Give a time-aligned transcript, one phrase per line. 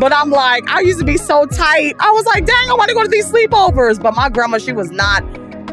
[0.00, 1.94] But I'm like, I used to be so tight.
[2.00, 4.00] I was like, dang, I want to go to these sleepovers.
[4.00, 5.22] But my grandma, she was not,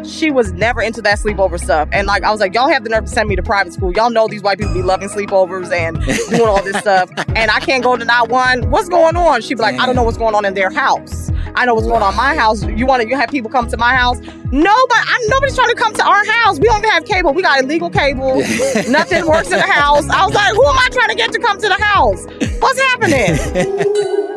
[0.06, 1.88] she was never into that sleepover stuff.
[1.94, 3.94] And like, I was like, y'all have the nerve to send me to private school.
[3.94, 7.09] Y'all know these white people be loving sleepovers and doing all this stuff.
[7.38, 8.69] And I can't go to not one.
[8.69, 9.42] What's going on?
[9.42, 11.31] She'd be like, I don't know what's going on in their house.
[11.56, 12.64] I know what's going on in my house.
[12.64, 14.19] You want to you have people come to my house?
[14.52, 16.59] Nobody, I, nobody's trying to come to our house.
[16.59, 17.34] We don't even have cable.
[17.34, 18.36] We got illegal cable.
[18.89, 20.08] Nothing works in the house.
[20.09, 22.25] I was like, who am I trying to get to come to the house?
[22.59, 24.33] What's happening?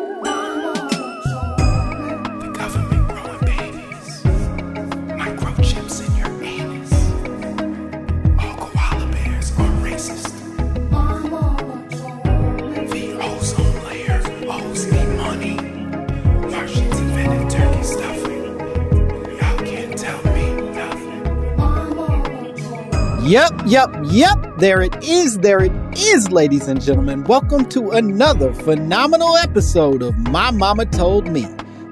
[23.30, 24.38] Yep, yep, yep.
[24.58, 25.38] There it is.
[25.38, 27.22] There it is, ladies and gentlemen.
[27.22, 31.42] Welcome to another phenomenal episode of My Mama Told Me,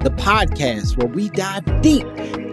[0.00, 2.08] the podcast where we dive deep,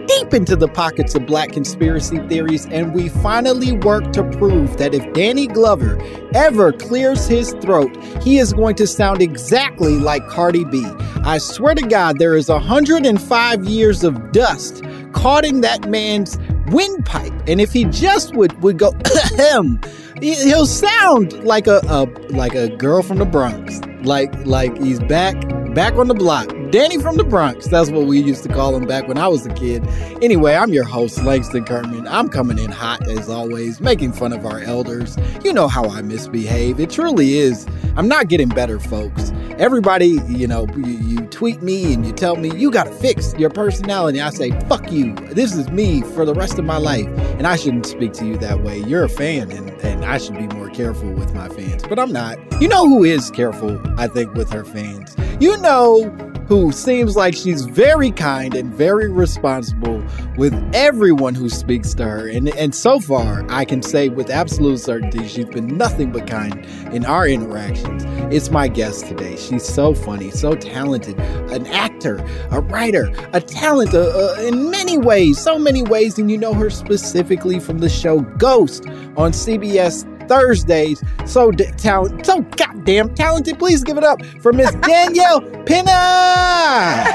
[0.06, 4.94] deep into the pockets of black conspiracy theories and we finally work to prove that
[4.94, 6.00] if Danny Glover
[6.32, 7.90] ever clears his throat,
[8.22, 10.86] he is going to sound exactly like Cardi B.
[11.24, 16.38] I swear to God, there is 105 years of dust caught in that man's
[16.70, 17.32] windpipe.
[17.46, 18.92] And if he just would would go
[19.36, 19.80] him,
[20.20, 23.80] he'll sound like a, a like a girl from the Bronx.
[24.02, 25.36] Like like he's back
[25.74, 26.55] back on the block.
[26.70, 27.68] Danny from the Bronx.
[27.68, 29.86] That's what we used to call him back when I was a kid.
[30.20, 32.06] Anyway, I'm your host, Langston Kerman.
[32.08, 35.16] I'm coming in hot as always, making fun of our elders.
[35.44, 36.80] You know how I misbehave.
[36.80, 37.66] It truly is.
[37.96, 39.32] I'm not getting better, folks.
[39.58, 43.48] Everybody, you know, you, you tweet me and you tell me you gotta fix your
[43.48, 44.20] personality.
[44.20, 45.14] I say, fuck you.
[45.14, 47.06] This is me for the rest of my life.
[47.38, 48.80] And I shouldn't speak to you that way.
[48.80, 51.84] You're a fan and, and I should be more careful with my fans.
[51.88, 52.38] But I'm not.
[52.60, 55.16] You know who is careful, I think, with her fans?
[55.40, 60.04] You know who seems like she's very kind and very responsible
[60.36, 62.28] with everyone who speaks to her.
[62.28, 66.64] And, and so far, I can say with absolute certainty, she's been nothing but kind
[66.92, 68.04] in our interactions.
[68.32, 69.36] It's my guest today.
[69.36, 71.18] She's so funny, so talented,
[71.50, 72.16] an actor,
[72.50, 76.18] a writer, a talent uh, uh, in many ways, so many ways.
[76.18, 78.86] And you know her specifically from the show Ghost
[79.16, 81.02] on CBS Thursdays.
[81.24, 83.58] So d- talent, so goddamn talented.
[83.58, 87.06] Please give it up for Miss Danielle Pinnock.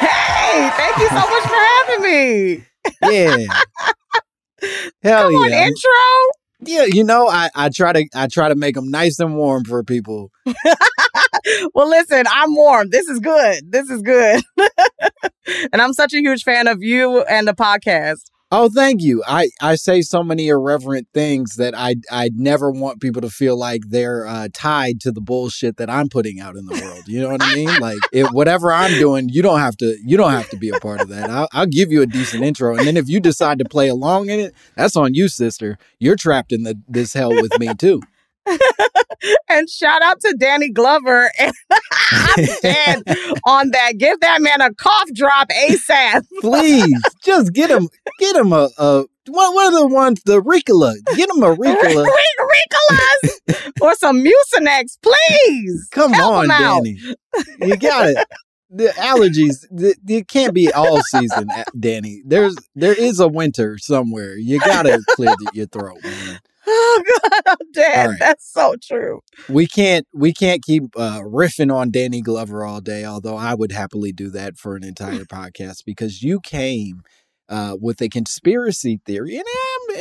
[0.00, 2.64] hey, thank you so much for having me.
[3.10, 3.36] Yeah.
[5.02, 5.66] Hell Come on, yeah.
[5.66, 5.90] intro.
[6.64, 9.64] Yeah, you know, I, I try to I try to make them nice and warm
[9.64, 10.30] for people.
[11.74, 12.90] well, listen, I'm warm.
[12.90, 13.72] This is good.
[13.72, 14.42] This is good.
[15.72, 18.22] and I'm such a huge fan of you and the podcast.
[18.54, 19.22] Oh, thank you.
[19.26, 23.58] I, I say so many irreverent things that I I never want people to feel
[23.58, 27.08] like they're uh, tied to the bullshit that I'm putting out in the world.
[27.08, 27.70] You know what I mean?
[27.80, 27.96] Like
[28.32, 31.08] whatever I'm doing, you don't have to you don't have to be a part of
[31.08, 31.30] that.
[31.30, 34.28] I'll, I'll give you a decent intro, and then if you decide to play along
[34.28, 35.78] in it, that's on you, sister.
[35.98, 38.02] You're trapped in the this hell with me too.
[39.48, 41.30] and shout out to Danny Glover.
[41.40, 41.54] And
[42.36, 43.02] I'm dead
[43.46, 43.92] on that.
[43.98, 46.24] Give that man a cough drop ASAP.
[46.40, 50.22] Please, just get him, get him a, a what, what are the ones?
[50.24, 50.94] The Ricola.
[51.16, 52.06] Get him a Ricola.
[52.10, 55.88] Ricolas or some Mucinex, please.
[55.90, 56.48] Come Help on.
[56.48, 56.98] Danny.
[57.60, 58.18] You got it.
[58.74, 62.22] The allergies, the, it can't be all season, uh, Danny.
[62.24, 64.34] There's there is a winter somewhere.
[64.36, 66.40] You gotta clear the, your throat, man.
[66.74, 67.98] Oh God, I'm dead.
[67.98, 68.18] All right.
[68.20, 69.20] That's so true.
[69.48, 73.04] We can't we can't keep uh, riffing on Danny Glover all day.
[73.04, 77.02] Although I would happily do that for an entire podcast because you came
[77.48, 79.44] uh, with a conspiracy theory, and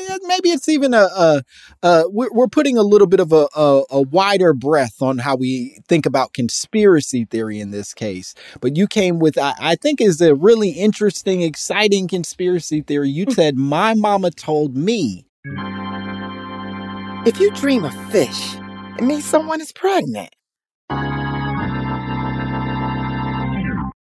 [0.10, 1.44] um, maybe it's even a, a,
[1.84, 5.36] a we're, we're putting a little bit of a, a, a wider breath on how
[5.36, 8.34] we think about conspiracy theory in this case.
[8.62, 13.10] But you came with I, I think is a really interesting, exciting conspiracy theory.
[13.10, 15.25] You said my mama told me.
[17.23, 18.56] If you dream of fish,
[18.97, 20.33] it means someone is pregnant.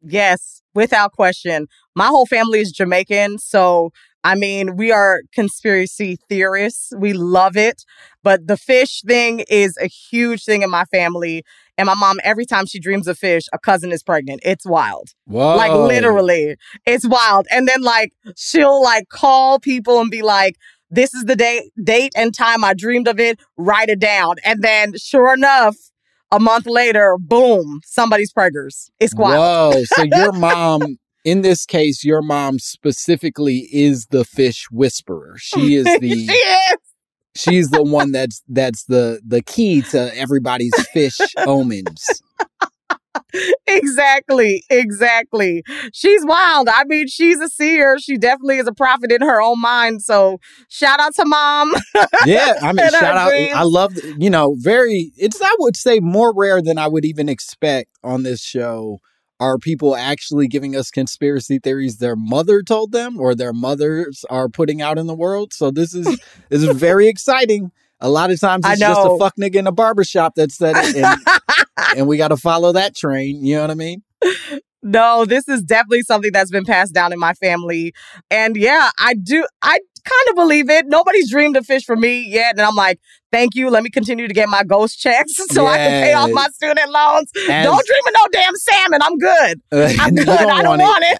[0.01, 1.67] Yes, without question.
[1.95, 3.91] My whole family is Jamaican, so
[4.23, 6.93] I mean, we are conspiracy theorists.
[6.97, 7.83] We love it.
[8.23, 11.43] But the fish thing is a huge thing in my family.
[11.77, 14.39] And my mom, every time she dreams of fish, a cousin is pregnant.
[14.45, 15.09] It's wild.
[15.25, 15.57] Whoa.
[15.57, 16.55] Like literally,
[16.85, 17.47] it's wild.
[17.51, 20.55] And then like she'll like call people and be like,
[20.93, 23.39] "This is the day, date and time I dreamed of it.
[23.57, 25.75] Write it down." And then, sure enough,
[26.33, 28.89] a month later, boom, somebody's preggers.
[28.99, 29.37] It's wild.
[29.75, 29.83] Whoa.
[29.85, 35.35] So your mom, in this case, your mom specifically is the fish whisperer.
[35.37, 36.77] She is she the is.
[37.35, 42.23] she's the one that's that's the the key to everybody's fish omens.
[43.67, 45.63] Exactly, exactly.
[45.93, 46.67] She's wild.
[46.69, 47.97] I mean, she's a seer.
[47.99, 50.01] She definitely is a prophet in her own mind.
[50.01, 50.39] So,
[50.69, 51.73] shout out to mom.
[52.25, 53.29] Yeah, I mean, shout out.
[53.29, 53.53] dreams.
[53.53, 55.11] I love, you know, very.
[55.17, 58.99] It's I would say more rare than I would even expect on this show.
[59.39, 64.47] Are people actually giving us conspiracy theories their mother told them, or their mothers are
[64.47, 65.53] putting out in the world?
[65.53, 66.05] So this is
[66.49, 67.71] this is very exciting.
[68.03, 70.95] A lot of times it's just a fuck nigga in a barbershop that's that said
[70.95, 73.45] it, and, and we got to follow that train.
[73.45, 74.03] You know what I mean?
[74.83, 77.93] No, this is definitely something that's been passed down in my family.
[78.29, 80.85] And yeah, I do, I kind of believe it.
[80.87, 82.55] Nobody's dreamed of fish for me yet.
[82.57, 82.99] And I'm like,
[83.31, 83.69] thank you.
[83.69, 86.91] Let me continue to get my ghost checks so I can pay off my student
[86.91, 87.31] loans.
[87.49, 88.99] As- don't dream of no damn salmon.
[89.01, 89.61] I'm good.
[90.01, 90.27] I'm good.
[90.27, 91.17] I don't want it.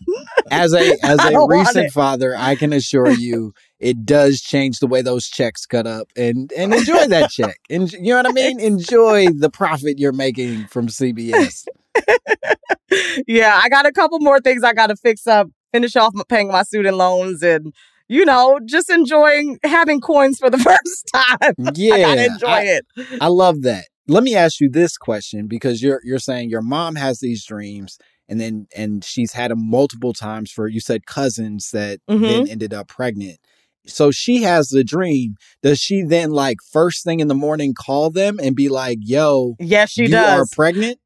[0.51, 3.53] as a as a recent father, I can assure you
[3.83, 7.57] it does change the way those checks cut up and and enjoy that check.
[7.69, 8.59] And you know what I mean?
[8.59, 11.65] Enjoy the profit you're making from CBS.
[13.27, 16.23] yeah, I got a couple more things I got to fix up, finish off my,
[16.27, 17.73] paying my student loans and,
[18.07, 21.53] you know, just enjoying having coins for the first time.
[21.75, 21.95] Yeah.
[21.95, 22.85] I enjoy I, it.
[23.21, 23.85] I love that.
[24.07, 27.97] Let me ask you this question because you're you're saying your mom has these dreams
[28.27, 32.21] and then and she's had them multiple times for you said cousins that Mhm.
[32.21, 33.39] then ended up pregnant.
[33.85, 35.35] So she has the dream.
[35.61, 39.55] Does she then like first thing in the morning call them and be like, "Yo,
[39.59, 40.39] Yes, she you does.
[40.39, 40.99] are pregnant"?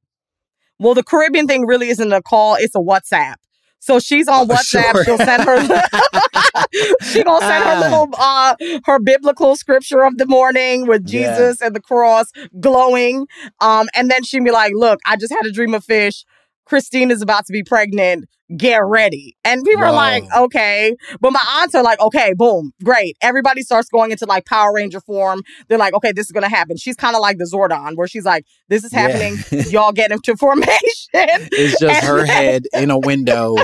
[0.79, 3.35] Well, the Caribbean thing really isn't a call; it's a WhatsApp.
[3.79, 4.91] So she's on Oh, WhatsApp.
[4.91, 5.03] sure.
[5.05, 5.59] She'll send her.
[7.03, 7.79] she gonna send her Ah.
[7.79, 11.35] little uh her biblical scripture of the morning with Yeah.
[11.35, 13.27] Jesus and the cross glowing.
[13.61, 16.25] Um, and then she'd be like, "Look, I just had a dream of fish.
[16.65, 18.25] Christine is about to be pregnant.
[18.55, 23.17] Get ready." And people are like, "Okay," but my aunts are like, "Okay, boom, great."
[23.21, 25.41] Everybody starts going into like Power Ranger form.
[25.67, 28.25] They're like, "Okay, this is gonna happen." She's kind of like the Zordon, where she's
[28.25, 28.99] like, "This is Yeah.
[29.07, 29.37] happening.
[29.69, 30.69] Y'all get into formation."
[31.13, 33.55] It's just her head in a window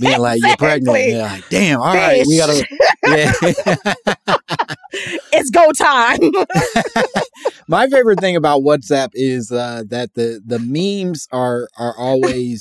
[0.00, 0.96] being like, You're pregnant.
[0.96, 2.66] And you're like, damn, all right, we gotta
[3.06, 3.32] yeah.
[5.32, 6.18] it's go time.
[7.68, 12.60] My favorite thing about WhatsApp is uh, that the the memes are are always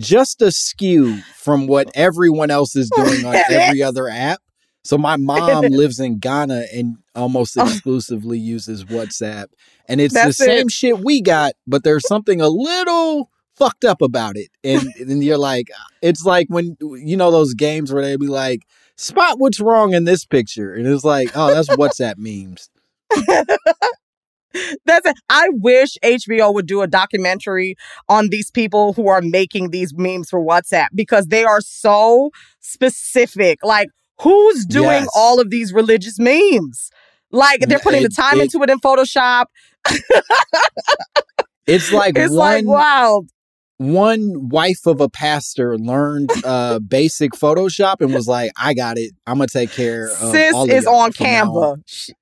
[0.00, 4.40] just askew from what everyone else is doing on every other app.
[4.84, 7.66] So my mom lives in Ghana and almost oh.
[7.66, 9.46] exclusively uses WhatsApp,
[9.86, 10.72] and it's That's the same it.
[10.72, 15.38] shit we got, but there's something a little fucked up about it, and then you're
[15.38, 15.68] like,
[16.02, 18.62] it's like when you know those games where they be like,
[18.96, 22.70] spot what's wrong in this picture, and it's like, oh, that's WhatsApp memes.
[24.84, 25.16] That's it.
[25.28, 27.76] I wish HBO would do a documentary
[28.08, 32.30] on these people who are making these memes for WhatsApp because they are so
[32.60, 33.58] specific.
[33.62, 33.88] Like,
[34.20, 35.08] who's doing Yes.
[35.14, 36.90] all of these religious memes?
[37.30, 39.44] Like, they're putting the time it- into it in Photoshop.
[41.66, 43.28] It's like It's one like wild.
[43.76, 49.12] one wife of a pastor learned uh basic Photoshop and was like, I got it.
[49.26, 51.72] I'm gonna take care of Sis is on Canva.
[51.72, 52.12] on." She-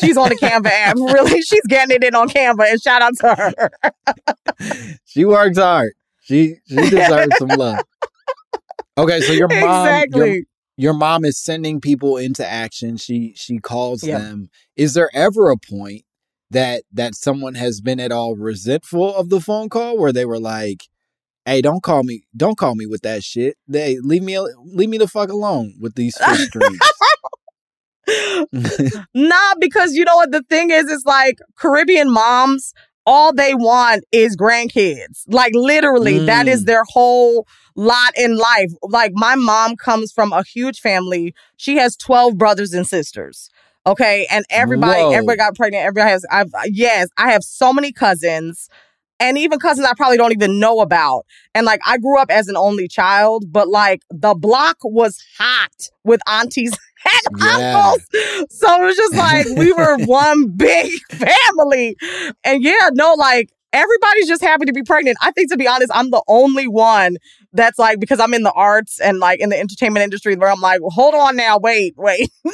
[0.00, 0.96] she's on the Canva app.
[0.96, 2.70] Really, she's getting it in on Canva.
[2.70, 4.96] And shout out to her.
[5.04, 5.92] she works hard.
[6.22, 7.78] She she deserves some love.
[8.98, 10.18] Okay, so your mom exactly.
[10.34, 10.42] your,
[10.76, 12.96] your mom is sending people into action.
[12.96, 14.20] She she calls Yep.
[14.20, 14.50] them.
[14.76, 16.02] Is there ever a point
[16.50, 20.40] that that someone has been at all resentful of the phone call where they were
[20.40, 20.84] like,
[21.44, 22.24] "Hey, don't call me.
[22.36, 23.56] Don't call me with that shit.
[23.68, 26.78] They leave me leave me the fuck alone with these fish streams."
[29.14, 32.72] Nah, because you know what the thing is, it's like Caribbean moms,
[33.06, 35.22] all they want is grandkids.
[35.28, 36.66] Like literally, that is Mm.
[36.66, 37.46] their whole
[37.76, 38.72] lot in life.
[38.82, 41.34] Like my mom comes from a huge family.
[41.56, 43.48] She has 12 brothers and sisters.
[43.86, 44.26] Okay.
[44.30, 45.12] And everybody, Whoa.
[45.12, 45.84] everybody got pregnant.
[45.84, 48.68] Everybody has, I've, yes, I have so many cousins
[49.20, 51.24] and even cousins I probably don't even know about.
[51.54, 55.88] And like I grew up as an only child, but like the block was hot
[56.02, 57.76] with aunties and Yeah.
[57.76, 58.06] uncles.
[58.50, 61.96] So it was just like we were one big family.
[62.44, 65.18] And yeah, no, like everybody's just happy to be pregnant.
[65.20, 67.16] I think to be honest, I'm the only one
[67.52, 70.60] that's like because I'm in the arts and like in the entertainment industry where I'm
[70.60, 72.30] like, well, hold on now, wait, wait.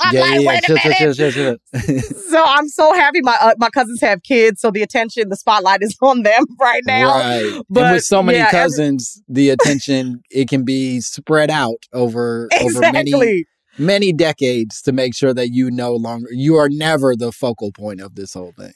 [0.00, 0.48] I'm yeah, like, yeah, yeah.
[0.48, 1.56] wait a Chill, chill, chill, chill,
[1.90, 2.00] chill.
[2.30, 5.82] So I'm so happy my uh, my cousins have kids, so the attention, the spotlight
[5.82, 7.08] is on them right now.
[7.18, 7.42] Right.
[7.44, 11.86] and But, with so many yeah, every- cousins, the attention it can be spread out
[11.92, 13.46] over over many Exactly.
[13.78, 18.00] Many decades to make sure that you no longer you are never the focal point
[18.00, 18.72] of this whole thing.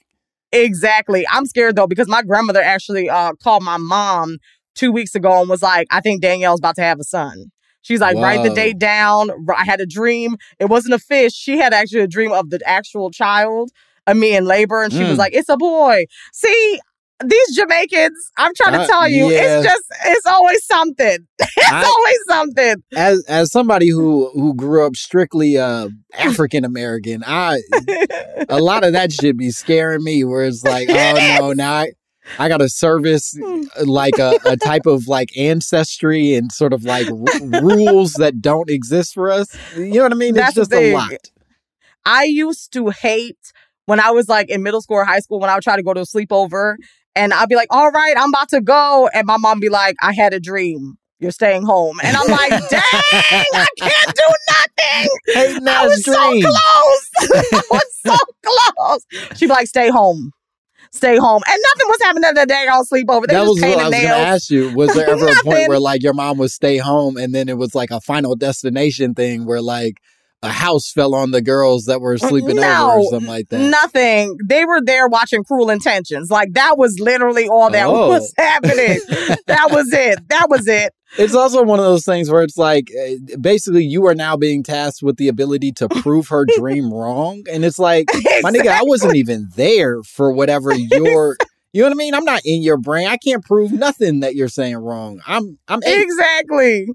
[0.52, 1.26] Exactly.
[1.32, 4.38] I'm scared though because my grandmother actually uh, called my mom
[4.74, 7.46] two weeks ago and was like, "I think Danielle's about to have a son."
[7.82, 10.36] She's like, "Write the date down." I had a dream.
[10.58, 11.32] It wasn't a fish.
[11.34, 13.70] She had actually a dream of the actual child,
[14.06, 15.18] of me in labor, and she was Mm.
[15.18, 16.80] like, "It's a boy." See.
[17.28, 19.58] These Jamaicans, I'm trying to Uh, tell you, yeah.
[19.60, 21.18] it's just, it's always something.
[21.56, 22.82] It's I- always something.
[22.96, 25.88] As as somebody who who grew up strictly uh
[26.18, 27.60] African American, I
[28.48, 31.92] a lot of that should be scaring me where it's like, oh no, now I
[32.38, 36.84] I got to service uh, like a, a type of like ancestry and sort of
[36.84, 39.48] like r- rules that don't exist for us.
[39.76, 40.34] You know what I mean?
[40.34, 41.12] That's it's just the a lot.
[42.06, 43.52] I used to hate
[43.86, 45.82] when I was like in middle school or high school when I would try to
[45.82, 46.76] go to a sleepover
[47.16, 49.08] and I'd be like, all right, I'm about to go.
[49.12, 50.96] And my mom be like, I had a dream.
[51.20, 51.98] You're staying home.
[52.02, 55.08] And I'm like, dang, I can't do nothing.
[55.26, 57.10] Hey, I was so close.
[57.52, 59.06] I was so close.
[59.36, 60.32] She'd be like, stay home.
[60.92, 61.42] Stay home.
[61.46, 63.26] And nothing was happening that day on sleepover.
[63.26, 64.74] They that was was what I was going to ask you.
[64.74, 67.58] Was there ever a point where like your mom would stay home and then it
[67.58, 69.96] was like a final destination thing where like
[70.44, 73.58] a house fell on the girls that were sleeping over or something like that?
[73.70, 74.36] Nothing.
[74.46, 76.30] They were there watching Cruel Intentions.
[76.30, 78.08] Like that was literally all that Oh.
[78.08, 79.00] was happening.
[79.46, 80.18] that was it.
[80.28, 80.92] That was it.
[81.16, 84.62] It's also one of those things where it's like uh, basically you are now being
[84.64, 87.44] tasked with the ability to prove her dream wrong.
[87.50, 88.06] And it's like,
[88.42, 91.36] my nigga, I wasn't even there for whatever your
[91.72, 92.14] you know what I mean?
[92.14, 93.08] I'm not in your brain.
[93.08, 95.20] I can't prove nothing that you're saying wrong.
[95.26, 96.02] I'm I'm eight.
[96.02, 96.86] Exactly.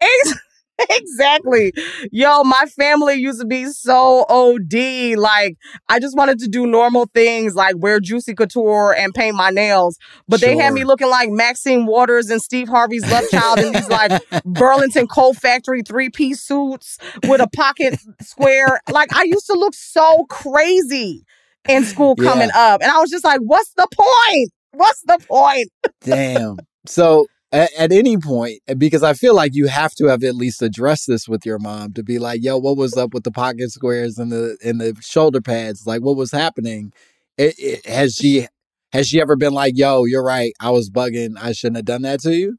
[0.00, 0.34] Ex-
[0.90, 1.72] exactly.
[2.12, 5.16] Yo, my family used to be so OD.
[5.16, 5.56] Like,
[5.88, 9.98] I just wanted to do normal things like wear Juicy Couture and paint my nails.
[10.28, 13.88] But they had me looking like Maxine Waters and Steve Harvey's love child in these
[13.88, 18.80] like Burlington Coat Factory three piece suits with a pocket square.
[18.90, 21.24] Like, I used to look so crazy
[21.68, 22.82] in school coming up.
[22.82, 24.50] And I was just like, what's the point?
[24.72, 25.68] What's the point?
[26.02, 26.58] Damn.
[26.86, 30.34] So at, at any point, eh, because I feel like you have to have at
[30.34, 33.30] least addressed this with your mom to be like, "Yo, what was up with the
[33.32, 35.86] pocket squares and the and the shoulder pads?
[35.86, 36.92] Like, what was happening?"
[37.38, 38.46] It, it, has she
[38.92, 41.36] has she ever been like, "Yo, you're right, I was bugging.
[41.40, 42.58] I shouldn't have done that to you"?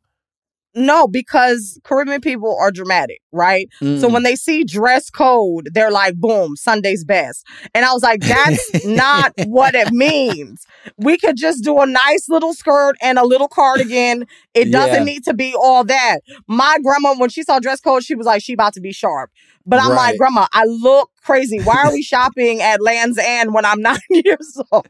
[0.78, 3.68] No, because Caribbean people are dramatic, right?
[3.96, 4.14] So Mm.
[4.14, 7.46] when they see dress code, they're like, boom, Sunday's best.
[7.74, 10.66] And I was like, that's not what it means.
[10.98, 14.26] We could just do a nice little skirt and a little cardigan.
[14.54, 15.04] It doesn't Yeah.
[15.04, 16.20] need to be all that.
[16.48, 19.32] My grandma, when she saw dress code, she was like, she about to be sharp.
[19.66, 20.10] But I'm Right.
[20.10, 21.60] like, grandma, I look crazy.
[21.62, 24.88] Why are we shopping at Land's End when I'm nine years old?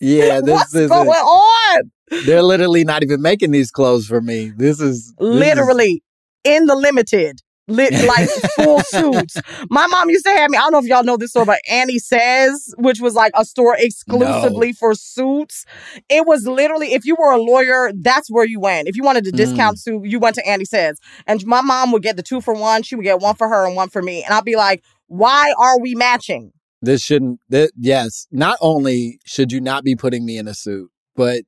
[0.00, 1.90] yeah, this What's is going on?
[2.26, 4.50] they're literally not even making these clothes for me.
[4.56, 6.02] This is this is- literally
[6.42, 7.40] in the limited.
[7.66, 9.38] Lit, like full suits.
[9.70, 10.58] My mom used to have me.
[10.58, 13.42] I don't know if y'all know this store, but Annie Sez, which was like a
[13.42, 15.64] store exclusively for suits.
[16.10, 18.86] It was literally, if you were a lawyer, that's where you went.
[18.86, 19.36] If you wanted a Mm.
[19.36, 20.98] discount suit, you went to Annie Sez.
[21.26, 22.82] And my mom would get the two for one.
[22.82, 24.22] She would get one for her and one for me.
[24.22, 24.84] And I'd be like,
[25.16, 26.52] why are we matching?
[26.84, 30.90] this shouldn't that yes not only should you not be putting me in a suit
[31.16, 31.42] but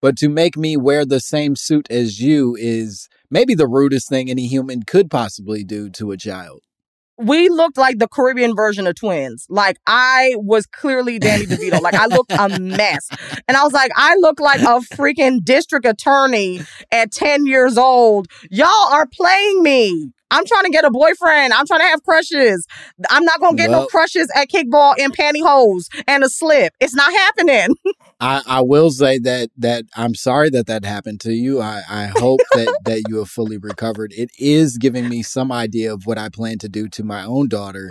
[0.00, 4.30] but to make me wear the same suit as you is maybe the rudest thing
[4.30, 6.60] any human could possibly do to a child
[7.18, 9.46] we looked like the Caribbean version of twins.
[9.48, 11.80] Like I was clearly Danny DeVito.
[11.80, 13.08] Like I looked a mess.
[13.46, 18.26] And I was like, I look like a freaking district attorney at 10 years old.
[18.50, 20.10] Y'all are playing me.
[20.32, 21.52] I'm trying to get a boyfriend.
[21.52, 22.66] I'm trying to have crushes.
[23.10, 26.72] I'm not gonna get no crushes at kickball in pantyhose and a slip.
[26.80, 27.76] It's not happening.
[28.20, 31.60] I, I will say that that I'm sorry that that happened to you.
[31.60, 34.12] I, I hope that that you have fully recovered.
[34.16, 37.48] It is giving me some idea of what I plan to do to my own
[37.48, 37.88] daughter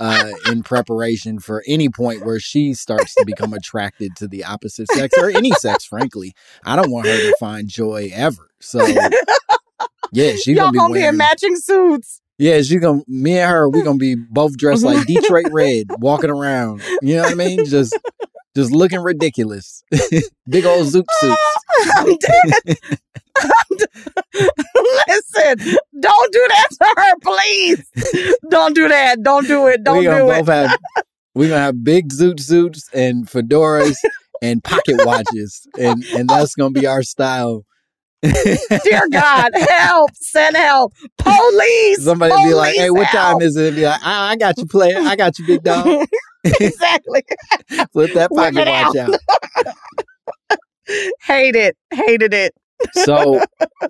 [0.00, 4.90] uh, in preparation for any point where she starts to become attracted to the opposite
[4.92, 5.84] sex or any sex.
[5.84, 6.32] Frankly,
[6.64, 8.50] I don't want her to find joy ever.
[8.60, 8.86] So
[10.12, 12.20] yeah, she's Y'all gonna be gonna be in matching suits.
[12.38, 13.02] Yeah, she's gonna.
[13.06, 16.82] Me and her, we're gonna be both dressed like Detroit Red, walking around.
[17.00, 17.64] You know what I mean?
[17.66, 17.96] Just,
[18.56, 19.84] just looking ridiculous.
[20.48, 21.40] Big old zoot suits.
[21.96, 22.78] I'm dead.
[23.38, 23.78] I'm.
[25.08, 28.38] Listen, don't do that to her, please.
[28.50, 29.22] Don't do that.
[29.22, 29.84] Don't do it.
[29.84, 30.38] Don't we gonna do it.
[30.38, 30.78] both have.
[31.34, 33.96] We're gonna have big zoot suits and fedoras
[34.42, 37.64] and pocket watches, and and that's gonna be our style.
[38.84, 40.10] Dear God, help!
[40.14, 40.92] Send help!
[41.18, 42.04] Police!
[42.04, 44.66] Somebody be like, "Hey, what time help." is it?" Be like, I, "I got you,
[44.66, 44.98] player.
[44.98, 46.06] I got you, big dog."
[46.44, 47.24] exactly.
[47.92, 49.14] Flip that pocket watch out.
[49.14, 50.58] out.
[51.22, 51.76] Hate it.
[51.92, 52.52] Hated it.
[52.92, 53.40] So,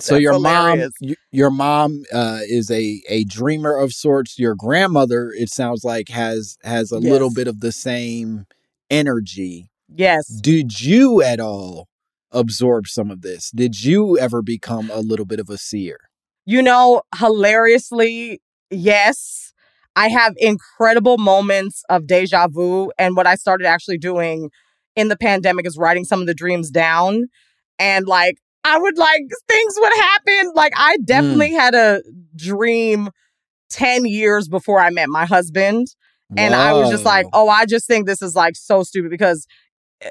[0.00, 0.92] so your hilarious.
[1.02, 4.38] mom, your mom uh, is a a dreamer of sorts.
[4.38, 8.46] Your grandmother, it sounds like, has has a little bit of the same
[8.90, 9.68] energy.
[9.94, 10.26] Yes.
[10.28, 11.88] Did you at all
[12.32, 13.50] absorb some of this?
[13.50, 15.98] Did you ever become a little bit of a seer?
[16.44, 19.52] You know, hilariously, yes.
[19.94, 22.90] I have incredible moments of deja vu.
[22.98, 24.50] And what I started actually doing
[24.96, 27.26] in the pandemic is writing some of the dreams down.
[27.78, 30.52] And like, I would like, things would happen.
[30.54, 31.58] Like, I definitely mm.
[31.58, 32.02] had a
[32.36, 33.10] dream
[33.70, 35.88] 10 years before I met my husband.
[36.34, 39.46] And I was just like, oh, I just think this is like so stupid because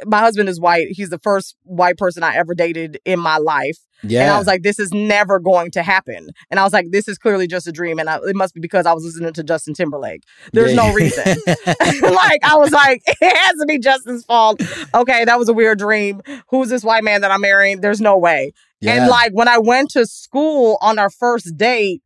[0.06, 0.88] my husband is white.
[0.92, 3.78] He's the first white person I ever dated in my life.
[4.04, 4.22] yeah.
[4.22, 6.30] And I was like, this is never going to happen.
[6.50, 8.00] And I was like, this is clearly just a dream.
[8.00, 10.24] And I, it must be because I was listening to Justin Timberlake.
[10.54, 11.26] There's no reason.
[11.46, 14.62] like, I was like, it has to be Justin's fault.
[14.94, 16.22] Okay, that was a weird dream.
[16.50, 17.82] Who's this white man that I'm marrying?
[17.82, 18.54] There's no way.
[18.80, 18.94] yeah.
[18.94, 22.02] And like, when I went to school on our first date,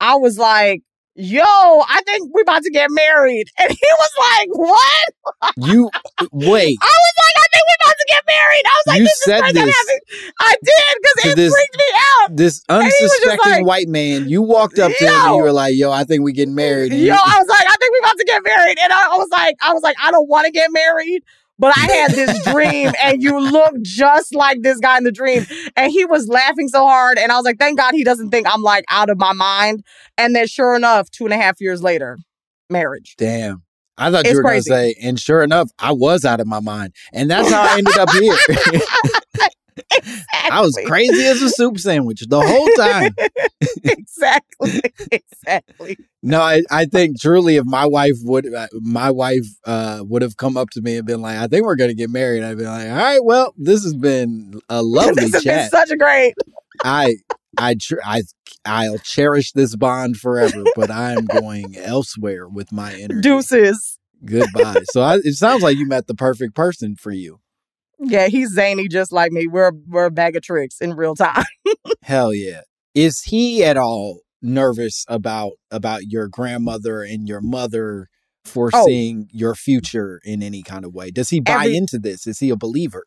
[0.00, 0.82] I was like,
[1.14, 3.46] yo, I think we're about to get married.
[3.58, 5.54] And he was like, what?
[5.68, 5.90] you
[6.32, 6.78] wait.
[6.82, 8.62] I was like, I think we're about to get married.
[8.64, 10.32] I was like, You this said is this.
[10.40, 12.36] I did because it this- freaked me out.
[12.36, 15.42] This he was just unsuspecting like, white man, you walked up to him and you
[15.42, 17.92] were like, "Yo, I think we getting married." And Yo, I was like, I think
[17.92, 18.78] we're about to get married.
[18.82, 21.22] And I, I was like, I was like, I don't want to get married.
[21.60, 25.46] But I had this dream, and you look just like this guy in the dream.
[25.76, 27.18] And he was laughing so hard.
[27.18, 29.84] And I was like, thank God he doesn't think I'm like out of my mind.
[30.16, 32.18] And then, sure enough, two and a half years later,
[32.70, 33.14] marriage.
[33.18, 33.62] Damn.
[33.98, 36.46] I thought It's you were going to say, and sure enough, I was out of
[36.46, 36.94] my mind.
[37.12, 38.34] And that's how I ended up here.
[40.50, 43.14] I was crazy as a soup sandwich the whole time.
[43.84, 44.80] exactly.
[45.10, 45.96] Exactly.
[46.22, 50.36] No, I, I think truly if my wife would uh, my wife uh, would have
[50.36, 52.64] come up to me and been like, I think we're gonna get married, I'd be
[52.64, 55.70] like, All right, well, this has been a lovely this has been chat.
[55.70, 56.34] such a great.
[56.84, 57.16] I
[57.58, 58.22] I tr- I
[58.64, 63.20] I'll cherish this bond forever, but I'm going elsewhere with my energy.
[63.20, 63.98] Deuces.
[64.24, 64.82] Goodbye.
[64.92, 67.40] So I, it sounds like you met the perfect person for you.
[68.00, 69.46] Yeah, he's zany just like me.
[69.46, 71.44] We're we're a bag of tricks in real time.
[72.02, 72.62] Hell yeah.
[72.94, 78.48] Is he at all nervous about about your grandmother and your mother oh.
[78.48, 81.10] foreseeing your future in any kind of way?
[81.10, 82.26] Does he buy Every- into this?
[82.26, 83.04] Is he a believer?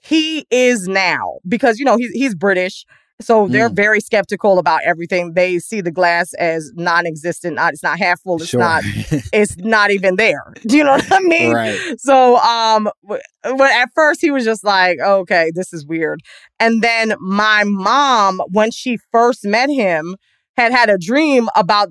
[0.00, 2.84] he is now because you know he's he's British,
[3.20, 3.74] so they're Mm.
[3.76, 5.32] very skeptical about everything.
[5.34, 7.56] They see the glass as non-existent.
[7.56, 8.36] Not it's not half full.
[8.40, 8.82] It's not.
[9.32, 10.52] It's not even there.
[10.66, 11.52] Do you know what I mean?
[11.52, 11.78] right.
[11.98, 16.20] So, um, when at first he was just like, okay, this is weird.
[16.60, 20.16] And then my mom, when she first met him,
[20.56, 21.88] had had a dream about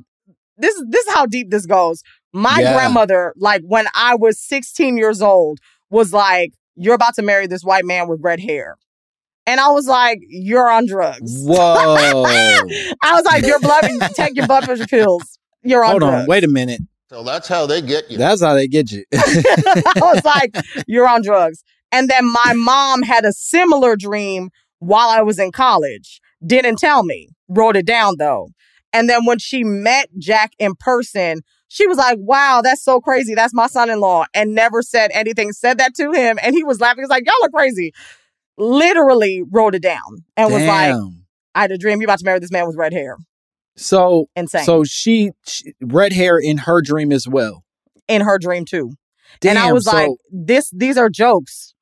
[0.57, 0.81] this.
[0.89, 2.01] This is how deep this goes.
[2.33, 2.73] My Yeah.
[2.73, 5.59] grandmother, like when I was 16 years old,
[5.89, 8.75] was like, you're about to marry this white man with red hair.
[9.47, 11.43] And I was like, you're on drugs.
[11.43, 11.55] Whoa.
[11.57, 12.61] I
[13.13, 13.83] was like, you're blood,
[14.13, 15.39] take your blood pressure pills.
[15.63, 16.21] You're on Hold drugs.
[16.23, 16.27] on.
[16.27, 16.81] Wait a minute.
[17.09, 18.17] So that's how they get you.
[18.17, 19.05] That's how they get you.
[19.13, 20.53] I was like,
[20.85, 21.63] you're on drugs.
[21.93, 26.19] And then my mom had a similar dream while I was in college.
[26.45, 28.49] Didn't tell me, wrote it down though.
[28.91, 33.33] And then when she met Jack in person, she was like, wow, that's so crazy.
[33.33, 34.25] That's my son in law.
[34.33, 36.37] And never said anything, said that to him.
[36.41, 37.03] And he was laughing.
[37.03, 37.93] He's like, y'all are crazy.
[38.57, 40.95] Literally wrote it down and was like,
[41.55, 42.01] I had a dream.
[42.01, 43.17] you're about to marry this man with red hair.
[43.75, 44.63] So insane.
[44.63, 47.63] So she, she, red hair in her dream as well.
[48.07, 48.93] In her dream too.
[49.39, 51.73] Damn, and I was so, like, this these are jokes.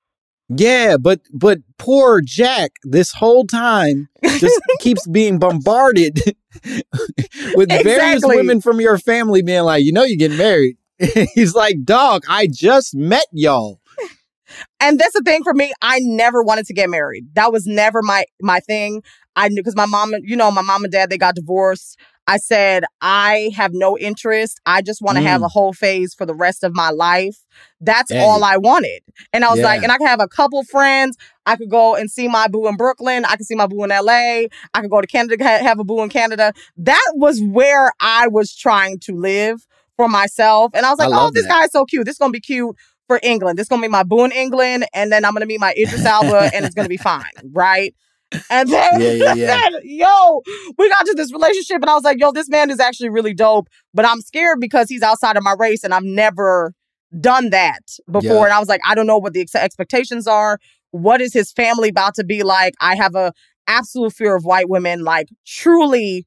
[0.49, 6.19] Yeah, but but poor Jack this whole time just keeps being bombarded
[6.63, 7.83] with exactly.
[7.83, 10.77] various women from your family being like, you know, you're getting married.
[11.33, 13.79] He's like, dog, I just met y'all.
[14.79, 15.73] And that's the thing for me.
[15.81, 17.27] I never wanted to get married.
[17.33, 19.03] That was never my my thing.
[19.35, 21.97] I knew because my mom, you know, my mom and dad they got divorced.
[22.27, 24.59] I said, I have no interest.
[24.65, 25.27] I just want to mm.
[25.27, 27.37] have a whole phase for the rest of my life.
[27.79, 28.19] That's hey.
[28.19, 29.01] all I wanted.
[29.31, 29.65] And I was yeah.
[29.65, 31.17] like, and I could have a couple friends.
[31.45, 33.25] I could go and see my boo in Brooklyn.
[33.25, 34.47] I could see my boo in LA.
[34.73, 36.53] I could go to Canada, have a boo in Canada.
[36.77, 40.71] That was where I was trying to live for myself.
[40.73, 41.61] And I was like, I oh, this that.
[41.61, 42.05] guy's so cute.
[42.05, 42.75] This is going to be cute
[43.07, 43.57] for England.
[43.57, 44.85] This is going to be my boo in England.
[44.93, 47.23] And then I'm going to meet my Idris Elba and it's going to be fine.
[47.51, 47.93] Right.
[48.49, 49.45] And then, yeah, yeah, yeah.
[49.45, 50.41] then, yo,
[50.77, 53.33] we got to this relationship, and I was like, yo, this man is actually really
[53.33, 56.73] dope, but I'm scared because he's outside of my race, and I've never
[57.19, 58.45] done that before.
[58.45, 60.59] And I was like, I don't know what the ex- expectations are.
[60.91, 62.73] What is his family about to be like?
[62.81, 63.31] I have a
[63.67, 66.25] absolute fear of white women, like truly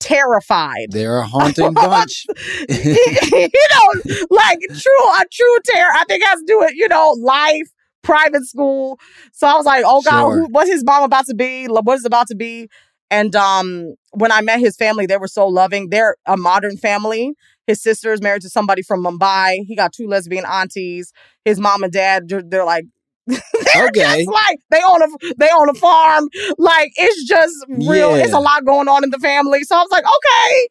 [0.00, 0.88] terrified.
[0.90, 2.26] They're a haunting bunch.
[2.68, 5.90] you know, like true, a true terror.
[5.94, 7.68] I think has to do with, you know, life,
[8.02, 8.98] private school.
[9.32, 10.38] So I was like, oh God, sure.
[10.38, 11.66] who, what's his mom about to be?
[11.66, 12.68] What is about to be?
[13.10, 15.90] And um, when I met his family, they were so loving.
[15.90, 17.34] They're a modern family.
[17.66, 19.64] His sister is married to somebody from Mumbai.
[19.66, 21.12] He got two lesbian aunties.
[21.44, 22.86] His mom and dad, they're, they're like,
[23.26, 24.24] they're okay.
[24.24, 26.28] just like they own a they own a farm.
[26.58, 28.16] Like it's just real.
[28.16, 28.24] Yeah.
[28.24, 29.64] It's a lot going on in the family.
[29.64, 30.68] So I was like, okay,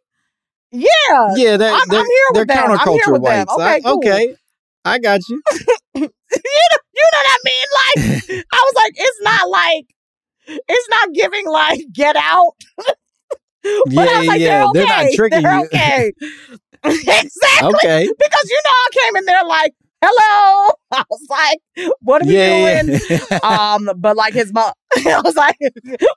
[0.71, 1.57] yeah, yeah.
[1.57, 2.71] They're, I'm, they're, I'm here with them.
[2.71, 3.55] I'm here with whites.
[3.55, 3.61] them.
[3.61, 3.97] Okay, I, cool.
[3.97, 4.35] okay.
[4.85, 5.41] I got you.
[5.95, 6.09] you, know,
[6.93, 7.67] you know what I mean?
[7.73, 9.85] Like, I was like, it's not like,
[10.47, 12.53] it's not giving like Get Out.
[13.87, 14.71] yeah, like, yeah, they're, okay.
[14.73, 15.65] they're, not tricking they're you.
[15.65, 16.11] Okay,
[16.83, 17.73] exactly.
[17.73, 19.73] Okay, because you know I came in there like,
[20.05, 20.73] hello.
[20.91, 22.99] I was like, what are we yeah, doing?
[23.09, 23.39] Yeah.
[23.43, 25.57] um, but like his mom, I was like,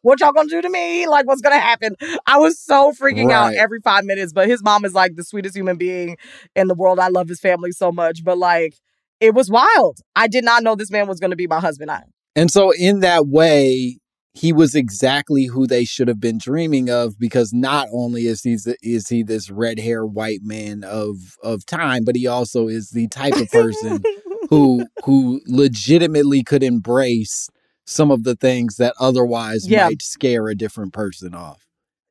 [0.02, 1.06] what y'all gonna do to me?
[1.06, 1.96] Like, what's gonna happen?
[2.26, 3.34] I was so freaking right.
[3.34, 4.32] out every five minutes.
[4.32, 6.16] But his mom is like the sweetest human being
[6.54, 6.98] in the world.
[6.98, 8.24] I love his family so much.
[8.24, 8.74] But like,
[9.20, 9.98] it was wild.
[10.14, 11.90] I did not know this man was gonna be my husband.
[11.90, 12.04] I
[12.36, 13.98] and so in that way,
[14.34, 18.56] he was exactly who they should have been dreaming of because not only is he
[18.82, 23.08] is he this red hair white man of of time, but he also is the
[23.08, 24.02] type of person
[24.50, 27.48] who who legitimately could embrace
[27.84, 29.86] some of the things that otherwise yeah.
[29.86, 31.64] might scare a different person off.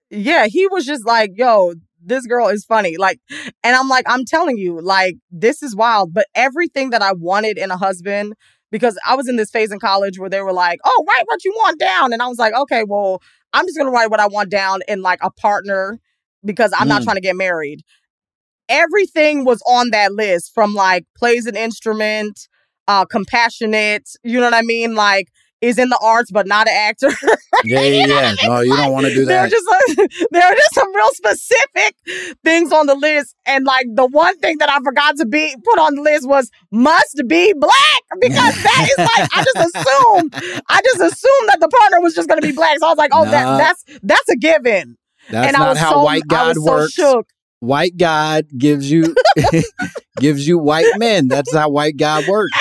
[0.10, 3.19] Yeah, he was just like, "Yo, this girl is funny." Like,
[3.63, 6.13] and I'm like, I'm telling you, like, this is wild.
[6.13, 8.34] But everything that I wanted in a husband
[8.71, 11.43] because I was in this phase in college where they were like, "Oh, write what
[11.43, 13.21] you want down," and I was like, "Okay, well,
[13.53, 15.99] I'm just gonna write what I want down in like a partner
[16.45, 16.89] because I'm mm.
[16.89, 17.82] not trying to get married."
[18.69, 22.47] Everything was on that list from like plays an instrument,
[22.88, 24.10] uh, compassionate.
[24.23, 24.95] You know what I mean?
[24.95, 25.30] Like
[25.62, 27.10] is in the arts but not an actor.
[27.63, 28.36] yeah, yeah, yeah.
[28.43, 29.28] No, you don't want to do that.
[29.28, 31.96] There are just like, there are just some real specific
[32.43, 35.80] things on the list, and like the one thing that I forgot to be put
[35.80, 40.34] on the list was must be black because that is like I just assumed
[40.70, 42.80] I just assumed that the partner was just going to be black.
[42.80, 44.98] So I was like, oh, nah, that that's that's a given.
[45.30, 46.96] That's and not how so, white God works.
[46.96, 47.24] So
[47.60, 49.15] white God gives you
[50.20, 51.28] gives you white men.
[51.28, 52.52] That's how white God works.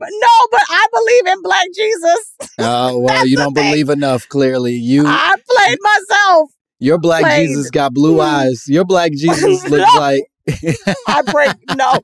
[0.00, 2.34] No, but I believe in Black Jesus.
[2.58, 3.70] Oh uh, well, you don't thing.
[3.70, 4.28] believe enough.
[4.28, 5.04] Clearly, you.
[5.06, 6.50] I played myself.
[6.78, 7.48] Your Black played.
[7.48, 8.64] Jesus got blue eyes.
[8.68, 10.00] Your Black Jesus looks no.
[10.00, 10.24] like.
[11.08, 12.00] I break no.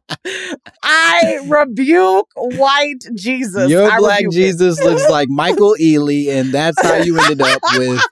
[0.83, 3.71] I rebuke white Jesus.
[3.71, 8.03] Your I Black Jesus looks like Michael Ealy, and that's how you ended up with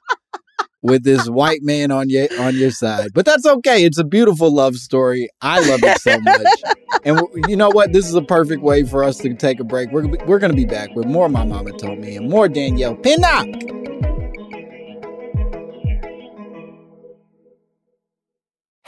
[0.83, 3.13] with this white man on your on your side.
[3.15, 3.85] But that's okay.
[3.85, 5.29] It's a beautiful love story.
[5.41, 6.47] I love it so much.
[7.05, 7.93] and you know what?
[7.93, 9.91] This is a perfect way for us to take a break.
[9.91, 12.97] We're we're going to be back with more My Mama Told Me and more Danielle
[12.97, 13.90] Pinnock.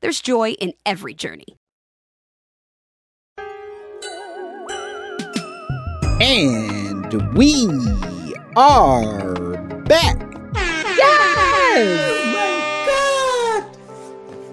[0.00, 1.56] There's joy in every journey.
[6.20, 7.66] And we
[8.56, 10.16] are back.
[10.54, 12.00] Yes!
[12.10, 12.54] Oh my
[12.86, 13.64] god!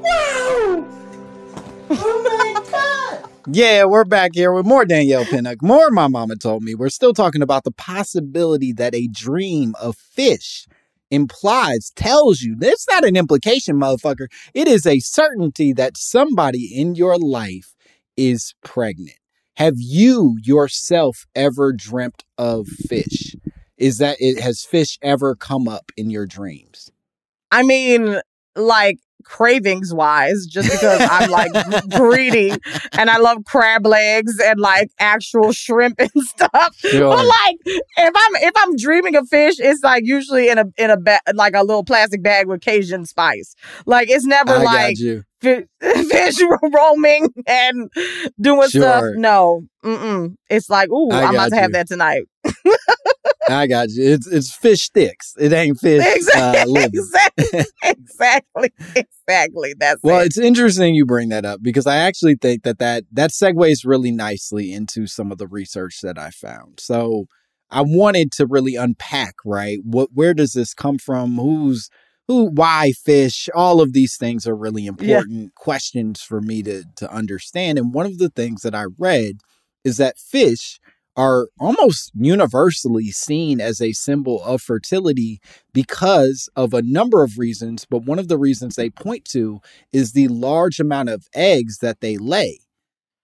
[0.02, 0.88] Wow!
[1.92, 3.30] Oh my god!
[3.48, 5.62] Yeah, we're back here with more Danielle Pinnock.
[5.62, 6.74] More My Mama Told Me.
[6.74, 10.66] We're still talking about the possibility that a dream of fish
[11.12, 12.58] implies, tells you.
[12.62, 14.28] It's not an implication, motherfucker.
[14.54, 17.76] It is a certainty that somebody in your life
[18.18, 19.18] is pregnant.
[19.58, 23.36] Have you yourself ever dreamt of fish?
[23.78, 26.92] Is that it has fish ever come up in your dreams?
[27.52, 28.20] I mean,
[28.56, 31.52] like cravings wise, just because I'm like
[31.92, 32.52] greedy
[32.98, 36.76] and I love crab legs and like actual shrimp and stuff.
[36.78, 37.10] Sure.
[37.10, 40.90] But like if I'm if I'm dreaming of fish, it's like usually in a in
[40.90, 43.56] a ba- like a little plastic bag with Cajun spice.
[43.86, 44.98] Like it's never I like
[45.42, 46.42] fi- fish
[46.74, 47.90] roaming and
[48.40, 49.04] doing stuff.
[49.16, 50.36] No, mm-mm.
[50.50, 52.24] It's like, ooh, I I'm about got to have that tonight.
[53.48, 54.12] I got you.
[54.12, 55.34] It's it's fish sticks.
[55.38, 56.04] It ain't fish
[56.36, 57.10] uh, Exactly, living.
[57.38, 59.76] exactly, exactly, exactly.
[59.78, 60.28] That's Well, it.
[60.28, 64.12] it's interesting you bring that up because I actually think that that that segues really
[64.12, 66.80] nicely into some of the research that I found.
[66.80, 67.26] So
[67.70, 69.80] I wanted to really unpack, right?
[69.84, 71.36] What where does this come from?
[71.38, 71.90] Who's
[72.28, 73.48] who why fish?
[73.54, 77.78] All of these things are really important questions for me to to understand.
[77.78, 79.38] And one of the things that I read
[79.84, 80.80] is that fish
[81.16, 85.40] are almost universally seen as a symbol of fertility
[85.74, 87.86] because of a number of reasons.
[87.90, 89.62] But one of the reasons they point to
[89.94, 92.60] is the large amount of eggs that they lay,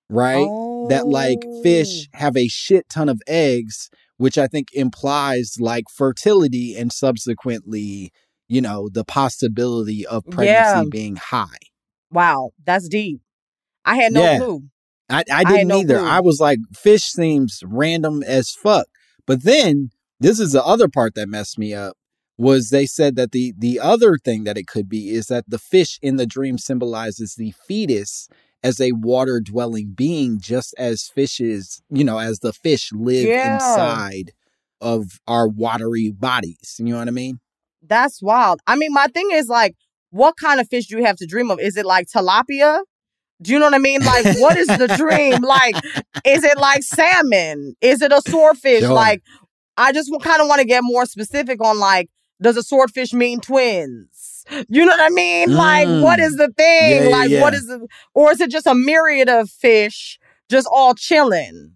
[0.09, 0.47] right?
[0.89, 2.17] That like fish oh.
[2.17, 8.11] have a shit ton of eggs, which I think implies like fertility and subsequently,
[8.47, 10.83] you know, the possibility of pregnancy Yeah.
[10.89, 11.57] being high.
[12.11, 13.21] Wow, that's deep.
[13.85, 14.37] I had no Yeah.
[14.37, 14.63] clue.
[15.11, 15.99] I, I didn't no either.
[15.99, 18.87] I was like, fish seems random as fuck.
[19.27, 21.97] But then this is the other part that messed me up
[22.37, 25.59] was they said that the the other thing that it could be is that the
[25.59, 28.27] fish in the dream symbolizes the fetus
[28.63, 33.55] as a water dwelling being, just as fishes, you know, as the fish live Yeah.
[33.55, 34.33] inside
[34.79, 36.75] of our watery bodies.
[36.79, 37.39] You know what I mean?
[37.81, 38.59] That's wild.
[38.67, 39.75] I mean, my thing is like,
[40.11, 41.59] what kind of fish do you have to dream of?
[41.59, 42.81] Is it like tilapia?
[43.41, 44.01] Do you know what I mean?
[44.01, 45.41] Like, what is the dream?
[45.41, 45.75] Like,
[46.25, 47.75] is it like salmon?
[47.81, 48.83] Is it a swordfish?
[48.83, 49.23] Like,
[49.77, 52.09] I just kind of want to get more specific on like,
[52.41, 54.45] does a swordfish mean twins?
[54.69, 55.53] You know what I mean?
[55.53, 56.37] Like, what Mm.
[56.37, 56.91] the thing?
[56.91, 57.59] Yeah, yeah, like, what yeah.
[57.59, 57.81] is it?
[58.13, 61.73] Or is it just a myriad of fish just all chilling?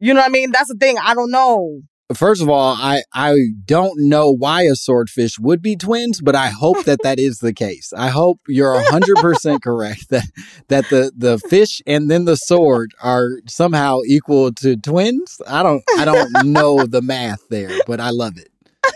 [0.00, 0.52] You know what I mean?
[0.52, 0.96] That's the thing.
[1.02, 1.80] I don't know.
[2.12, 6.48] First of all, I I don't know why a swordfish would be twins, but I
[6.48, 7.94] hope that that is the case.
[7.96, 10.24] I hope you're hundred percent correct that
[10.68, 15.40] that the the fish and then the sword are somehow equal to twins.
[15.46, 18.48] I don't I don't know the math there, but I love it.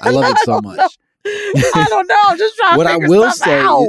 [0.02, 0.98] I love it so much.
[1.24, 2.16] I don't know.
[2.24, 3.86] I'm just trying What to I figure will say out.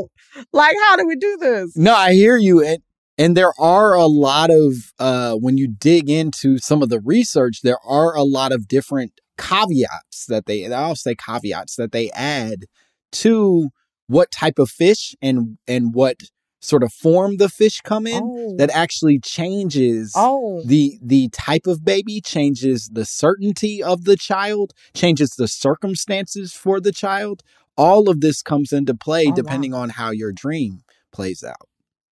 [0.53, 1.75] like, how do we do this?
[1.75, 2.65] No, I hear you.
[2.65, 2.79] And
[3.19, 7.62] and there are a lot of uh when you dig into some of the research,
[7.62, 12.65] there are a lot of different caveats that they I'll say caveats that they add
[13.13, 13.69] to
[14.08, 16.17] what type of fish and and what
[16.62, 18.55] sort of form the fish come in Oh.
[18.58, 20.62] that actually changes Oh.
[20.65, 26.82] the the type of baby changes the certainty of the child changes the circumstances for
[26.82, 27.41] the child
[27.77, 29.36] all of this comes into play Oh, wow.
[29.36, 31.67] depending on how your dream plays out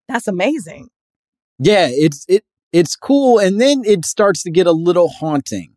[0.08, 0.88] That's amazing.
[1.58, 5.74] Yeah it's it it's cool and then it starts to get a little haunting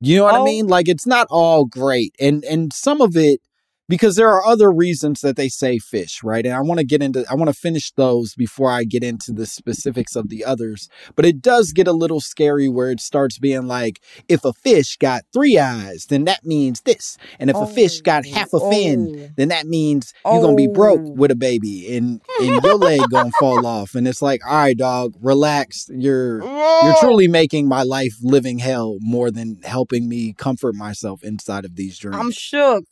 [0.00, 0.44] you know what i Oh.
[0.44, 3.40] mean like it's not all great and and some of it
[3.88, 6.44] because there are other reasons that they say fish right?
[6.46, 9.32] And i want to get into i want to finish those before i get into
[9.32, 10.88] the specifics of the others.
[11.16, 14.96] But it does get a little scary where it starts being like if a fish
[14.96, 17.16] got three eyes then that means this.
[17.38, 19.28] And if a fish got oh, half a fin Oh.
[19.36, 21.10] then that means you're gonna be broke Oh.
[21.12, 23.94] with a baby and and your leg gonna fall off.
[23.94, 25.86] And it's like all right dog relax.
[25.90, 31.64] You're you're truly making my life living hell more than helping me comfort myself inside
[31.64, 32.16] of these dreams.
[32.18, 32.84] I'm shook.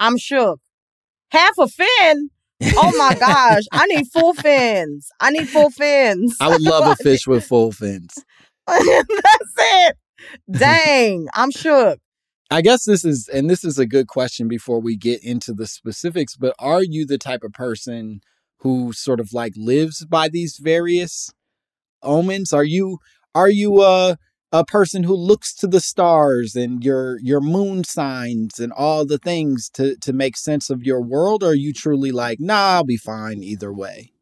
[0.00, 0.60] I'm shook.
[1.30, 2.30] Half a fin?
[2.76, 3.62] Oh my gosh.
[3.70, 5.08] I need full fins.
[5.20, 6.36] I need full fins.
[6.40, 8.14] i would love a fish with full fins
[8.66, 9.96] That's it.
[10.50, 11.28] Dang.
[11.34, 11.98] I'm shook.
[12.50, 15.66] I guess this is, and this is a good question before we get into the
[15.66, 18.22] specifics, but are you the type of person
[18.58, 21.30] who sort of like lives by these various
[22.02, 22.52] omens?
[22.52, 22.98] Are you,
[23.34, 24.16] are you a,
[24.52, 29.18] a person who looks to the stars and your, your moon signs and all the
[29.18, 31.42] things to, to make sense of your world?
[31.42, 34.12] Or are you truly like, nah, I'll be fine either way?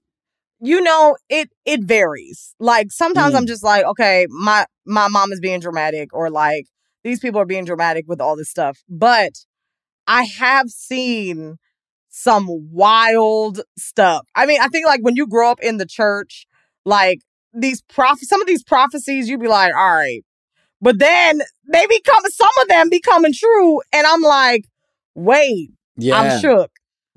[0.60, 3.48] you know it it varies like sometimes i'm Mm.
[3.48, 6.66] just like okay my my mom is being dramatic or like
[7.04, 9.32] these people are being dramatic with all this stuff but
[10.08, 11.58] i have seen
[12.08, 16.46] some wild stuff i mean i think like when you grow up in the church
[16.84, 17.20] like
[17.54, 20.24] these proph some of these prophecies you'd be like all right
[20.80, 21.40] but then
[21.72, 24.64] they become some of them becoming true and i'm like
[25.14, 26.16] wait yeah.
[26.20, 26.70] i'm shook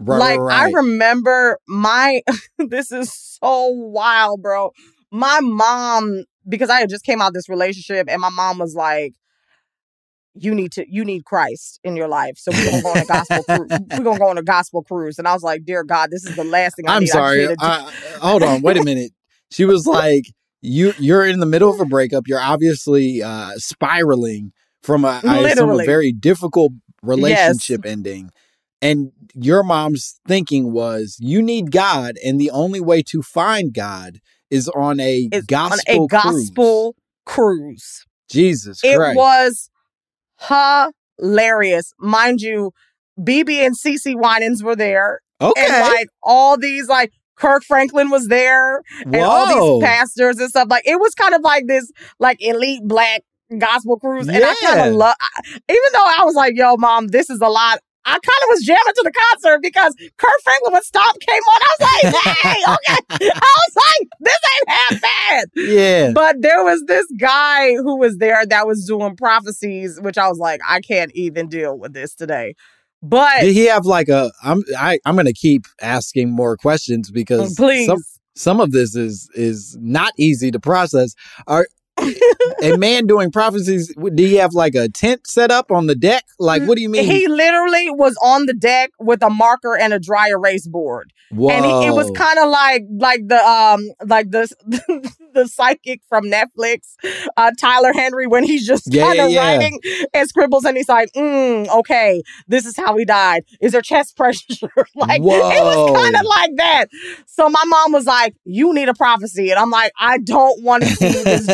[0.04, 2.22] Right, like right, I remember my
[2.58, 4.72] this is so wild, bro.
[5.12, 9.14] My mom, because I had just came out this relationship, and my mom was like,
[10.34, 13.06] "You need to, you need Christ in your life, so we're gonna go on a
[13.06, 13.70] gospel cruise.
[13.96, 16.34] We're gonna go on a gospel cruise." And I was like, "Dear God, this is
[16.34, 17.38] the last thing I I'm need." I sorry.
[17.42, 17.92] need to do- I,
[18.22, 18.64] hold on.
[18.64, 19.12] Wait a minute.
[19.52, 20.26] She was like,
[20.62, 22.28] "You, you're in the middle of a breakup.
[22.28, 28.32] You're obviously uh, spiraling from a, assume, a very difficult relationship ending."
[28.82, 34.20] And your mom's thinking was, "You need God, and the only way to find God
[34.50, 38.06] is on a is gospel on a cruise." gospel cruise.
[38.30, 39.18] Jesus It Christ!
[39.18, 39.70] was
[41.20, 42.72] hilarious, mind you.
[43.20, 45.20] BeBe and CeCe Winans were there.
[45.40, 45.62] okay.
[45.62, 47.12] and like all these like
[47.42, 50.68] Kirk Franklin was there and all these pastors and stuff.
[50.70, 53.24] Like it was kind of like this like elite black
[53.58, 54.28] gospel cruise.
[54.28, 55.16] And I kind of love
[55.48, 57.80] even though I was like, yo, mom, this is a lot.
[58.06, 61.62] I kind of was jamming to the concert because Kirk Franklin when Stomp came on,
[61.62, 63.30] I was like, hey, okay.
[63.32, 65.46] I was like, this ain't half bad.
[65.56, 66.12] yeah.
[66.14, 70.40] But there was this guy who was there that was doing prophecies, which I was
[70.40, 72.56] like, I can't even deal with this today.
[73.02, 74.32] But Did he have like a?
[74.44, 77.88] I'm I, I'm gonna keep asking more questions because oh, please.
[77.88, 78.00] some
[78.36, 81.16] some of this is is not easy to process.
[81.48, 81.68] Are
[82.62, 83.94] a man doing prophecies?
[83.96, 86.26] Do you have like a tent set up on the deck?
[86.40, 87.04] Like, what do you mean?
[87.04, 91.14] He literally was on the deck with a marker and a dry erase board.
[91.30, 91.50] Whoa!
[91.50, 94.50] And he, it was kind of like like the um like the
[95.34, 96.96] the psychic from Netflix,
[97.38, 99.80] uh Tyler Henry when he's just Yeah, kind of yeah, writing
[100.14, 103.46] and scribbles and he's like, mm, okay, this is how he died.
[103.62, 104.44] Is there chest pressure?
[104.96, 106.86] like it was kind of like that.
[107.28, 109.52] So my mom was like, you need a prophecy.
[109.52, 111.48] And I'm like, I don't want to see this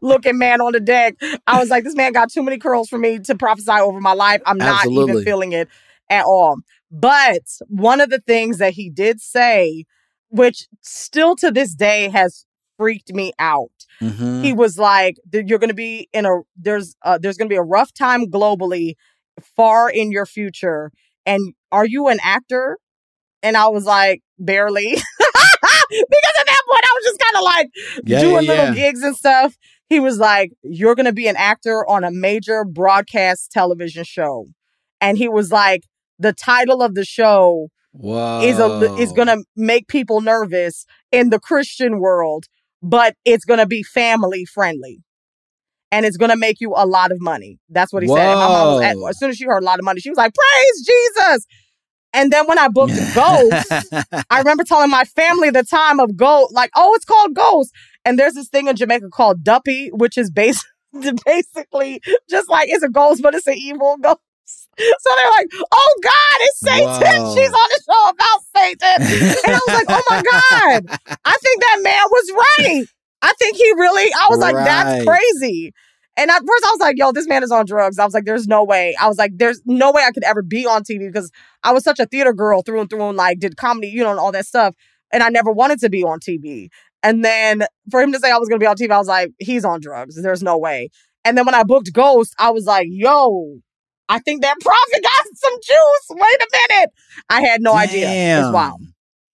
[0.00, 1.14] Looking man on the deck.
[1.46, 4.12] I was like, this man got too many curls for me to prophesy over my
[4.12, 4.40] life.
[4.46, 5.12] I'm not Absolutely.
[5.12, 5.68] even feeling it
[6.10, 6.56] at all.
[6.90, 9.84] But one of the things that he did say,
[10.30, 12.44] which still to this day has
[12.78, 13.70] freaked me out.
[14.00, 14.42] Mhm.
[14.44, 17.56] He was like, "You're going to be in a there's uh, there's going to be
[17.58, 18.94] a rough time globally,
[19.56, 20.90] far in your future.
[21.26, 22.78] And are you an actor?"
[23.42, 24.90] And I was like, "Barely,"
[25.90, 26.62] because at that
[26.94, 27.70] was just kind of like
[28.04, 29.56] Yeah, doing yeah, little gigs and stuff.
[29.88, 34.46] He was like, "You're going to be an actor on a major broadcast television show,"
[35.00, 35.82] and he was like,
[36.18, 38.40] "The title of the show Whoa!
[38.42, 42.44] is a is going to make people nervous in the Christian world,
[42.82, 45.02] but it's going to be family friendly."
[45.90, 47.58] And it's gonna make you a lot of money.
[47.70, 48.28] That's what he said.
[48.28, 50.10] And my mom was at, as soon as she heard a lot of money, she
[50.10, 51.46] was like, "Praise Jesus!"
[52.12, 53.72] And then when I booked Ghost,
[54.30, 57.72] I remember telling my family the time of Ghost, like, "Oh, it's called Ghost."
[58.04, 60.64] And there's this thing in Jamaica called Duppy, which is bas-
[61.26, 62.00] basically
[62.30, 64.18] just like it's a ghost, but it's an evil ghost.
[64.48, 67.22] So they're like, "Oh God, it's Satan!
[67.22, 67.34] Wow.
[67.34, 69.02] She's on the show about Satan.
[69.46, 72.86] And I was like, oh my God, I think that man was right.
[73.20, 75.72] I think he really, I was like, that's crazy.
[76.16, 77.98] And at first I was like, yo, this man is on drugs.
[77.98, 78.94] I was like, there's no way.
[79.00, 81.30] I was like, there's no way I could ever be on TV because
[81.62, 84.10] I was such a theater girl through and through and like did comedy, you know,
[84.10, 84.74] and all that stuff.
[85.12, 86.68] And I never wanted to be on TV.
[87.02, 89.08] And then for him to say I was going to be on TV, I was
[89.08, 90.20] like, he's on drugs.
[90.20, 90.90] There's no way.
[91.24, 93.58] And then when I booked Ghost, I was like, yo,
[94.08, 96.06] I think that prophet got some juice.
[96.10, 96.90] Wait a minute.
[97.30, 98.08] I had no idea.
[98.08, 98.52] It's Damn.
[98.52, 98.82] wild.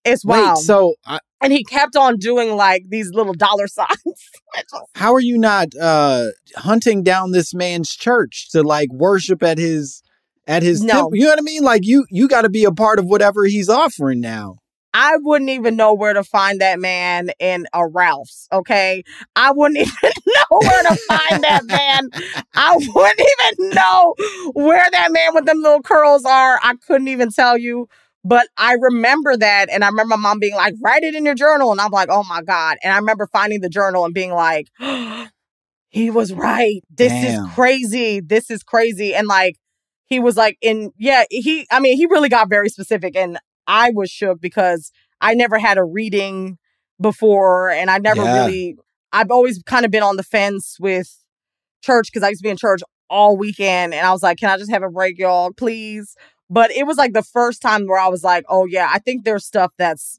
[0.05, 0.59] It's Wait, wild.
[0.59, 4.31] so I, and he kept on doing like these little dollar signs.
[4.95, 10.03] How are you not uh hunting down this man's church to like worship at his
[10.47, 10.92] at his No.
[10.95, 11.16] temple?
[11.16, 11.62] You know what I mean?
[11.62, 14.57] Like you you got to be a part of whatever he's offering now.
[14.97, 18.47] I wouldn't even know where to find that man in a Ralph's.
[18.53, 19.03] Okay.
[19.34, 22.11] I wouldn't even know where to find that man.
[22.55, 23.20] I wouldn't
[23.59, 24.14] even know
[24.53, 26.61] where that man with them little curls are.
[26.62, 27.88] I couldn't even tell you.
[28.24, 29.68] But I remember that.
[29.68, 31.72] And I remember my mom being like, write it in your journal.
[31.72, 32.78] And I'm like, oh my God.
[32.82, 34.68] And I remember finding the journal and being like,
[35.90, 36.82] he was right.
[36.88, 37.47] This Damn.
[37.47, 38.20] is crazy.
[38.20, 39.14] This is crazy.
[39.14, 39.57] And like,
[40.07, 43.16] he was like, in, yeah, he, I mean, he really got very specific.
[43.16, 44.90] And I was shook because
[45.20, 46.59] I never had a reading
[47.00, 48.34] before and I never Yeah.
[48.34, 48.76] really,
[49.12, 51.16] I've always kind of been on the fence with
[51.82, 52.80] church because I used to be in church
[53.11, 56.16] all weekend and I was like, can I just have a break, y'all, please?
[56.50, 59.24] But it was like the first time where I was like, oh yeah, I think
[59.24, 60.18] there's stuff that's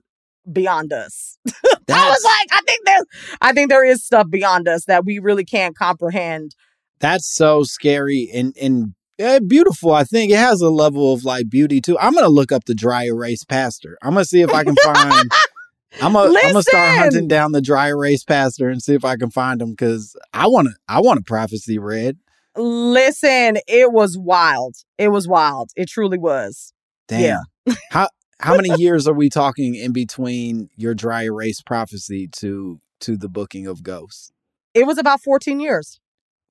[0.51, 1.38] beyond us.
[1.47, 3.05] I was like, I think there's,
[3.41, 6.55] I think there is stuff beyond us that we really can't comprehend.
[6.99, 9.93] that's so scary and and eh, beautiful.
[9.93, 11.97] I think it has a level of like beauty too.
[11.99, 13.97] I'm gonna look up the dry erase pastor.
[14.01, 15.32] I'm gonna see if I can find.
[16.01, 19.16] I'm gonna I'm gonna start hunting down the dry erase pastor and see if I
[19.16, 22.18] can find him because I want to I want a prophecy read.
[22.57, 24.76] Listen, it was wild.
[24.97, 25.72] It was wild.
[25.76, 26.74] It truly was.
[27.07, 27.41] Damn.
[27.68, 27.76] Yeah.
[27.91, 28.09] how
[28.39, 33.30] how many years are we talking in between your dry erase prophecy to to the
[33.30, 34.32] booking of Ghosts?
[34.74, 35.99] It was about 14 years.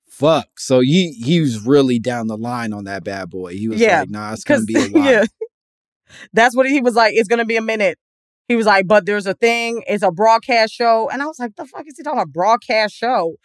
[0.09, 0.59] Fuck.
[0.59, 3.53] So he he was really down the line on that bad boy.
[3.53, 5.03] He was Yeah, like, nah, it's gonna be a while.
[5.03, 5.25] yeah,
[6.33, 7.13] that's what he was like.
[7.15, 7.97] It's gonna be a minute.
[8.47, 9.83] He was like, but there's a thing.
[9.87, 12.31] It's a broadcast show, and I was like, the fuck is he talking about?
[12.33, 13.35] Broadcast show?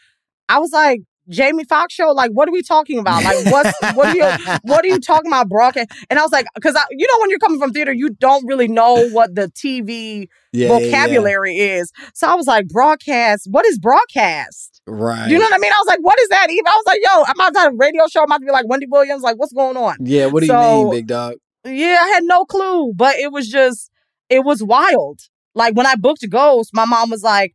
[0.48, 1.00] I was like,
[1.30, 2.10] Jamie Foxx show.
[2.10, 3.22] Like, what are we talking about?
[3.24, 5.88] Like, what's what are you what are you talking about broadcast?
[6.10, 8.46] And I was like, because I, you know, when you're coming from theater, you don't
[8.46, 10.90] really know what the TV Yeah, yeah, yeah.
[10.90, 11.92] vocabulary is.
[12.14, 13.46] So I was like, broadcast.
[13.50, 14.80] What is broadcast?
[14.86, 15.28] Right.
[15.30, 15.72] You know what I mean?
[15.72, 16.66] I was like, what is that even?
[16.66, 18.20] I was like, yo, I'm about to have a radio show.
[18.20, 19.22] I'm about to be like Wendy Williams.
[19.22, 19.96] Like, what's going on?
[20.00, 21.34] Yeah, what do you So- mean, big dog?
[21.64, 23.90] Yeah, I had no clue, but it was just,
[24.30, 25.20] it was wild.
[25.54, 27.54] Like when I booked Ghost, my mom was like,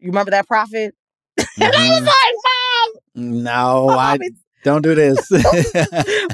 [0.00, 0.94] "You remember that prophet?"
[1.38, 2.06] and I was Mhm.
[2.06, 2.63] like, "Mom,
[3.86, 4.30] my I be,
[4.64, 5.30] don't do this.
[5.30, 5.40] my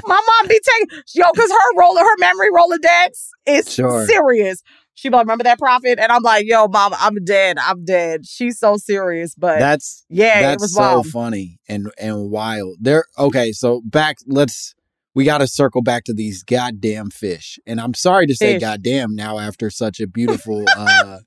[0.07, 3.09] mom be taking yo, because her roller, her memory Rolodex
[3.45, 4.05] is Sure.
[4.05, 4.61] serious."
[4.93, 7.57] She be like, "Remember that prophet?" And I'm like, "Yo, mom, I'm dead.
[7.59, 11.07] I'm dead." She's so serious, but that's yeah, it was so wild.
[11.07, 12.77] funny and and wild.
[12.79, 13.05] There.
[13.17, 14.17] Okay, so back.
[14.27, 14.75] Let's.
[15.13, 17.59] We got to circle back to these goddamn fish.
[17.67, 18.61] And I'm sorry to say Fish.
[18.61, 21.19] goddamn now after such a beautiful, uh,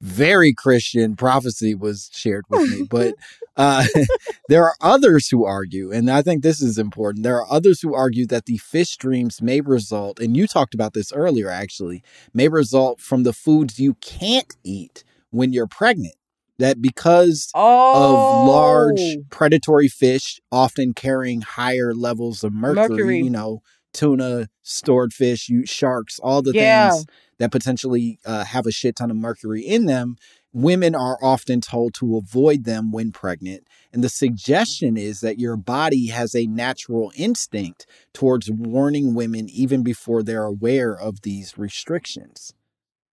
[0.00, 2.86] very Christian prophecy was shared with me.
[2.90, 3.14] But
[3.56, 3.84] uh,
[4.48, 7.24] there are others who argue, and I think this is important.
[7.24, 10.92] There are others who argue that the fish dreams may result, and you talked about
[10.94, 16.14] this earlier actually, may result from the foods you can't eat when you're pregnant.
[16.58, 22.88] That because oh, of large predatory fish, often carrying higher levels of mercury.
[22.88, 23.18] Mercury.
[23.18, 23.62] You know,
[23.96, 26.90] tuna, stored fish, you sharks, all the Yeah.
[26.90, 27.06] things
[27.38, 30.16] that potentially uh, have a shit ton of mercury in them.
[30.52, 33.66] Women are often told to avoid them when pregnant.
[33.92, 37.84] And the suggestion is that your body has a natural instinct
[38.14, 42.52] towards warning women even before they're aware of these restrictions.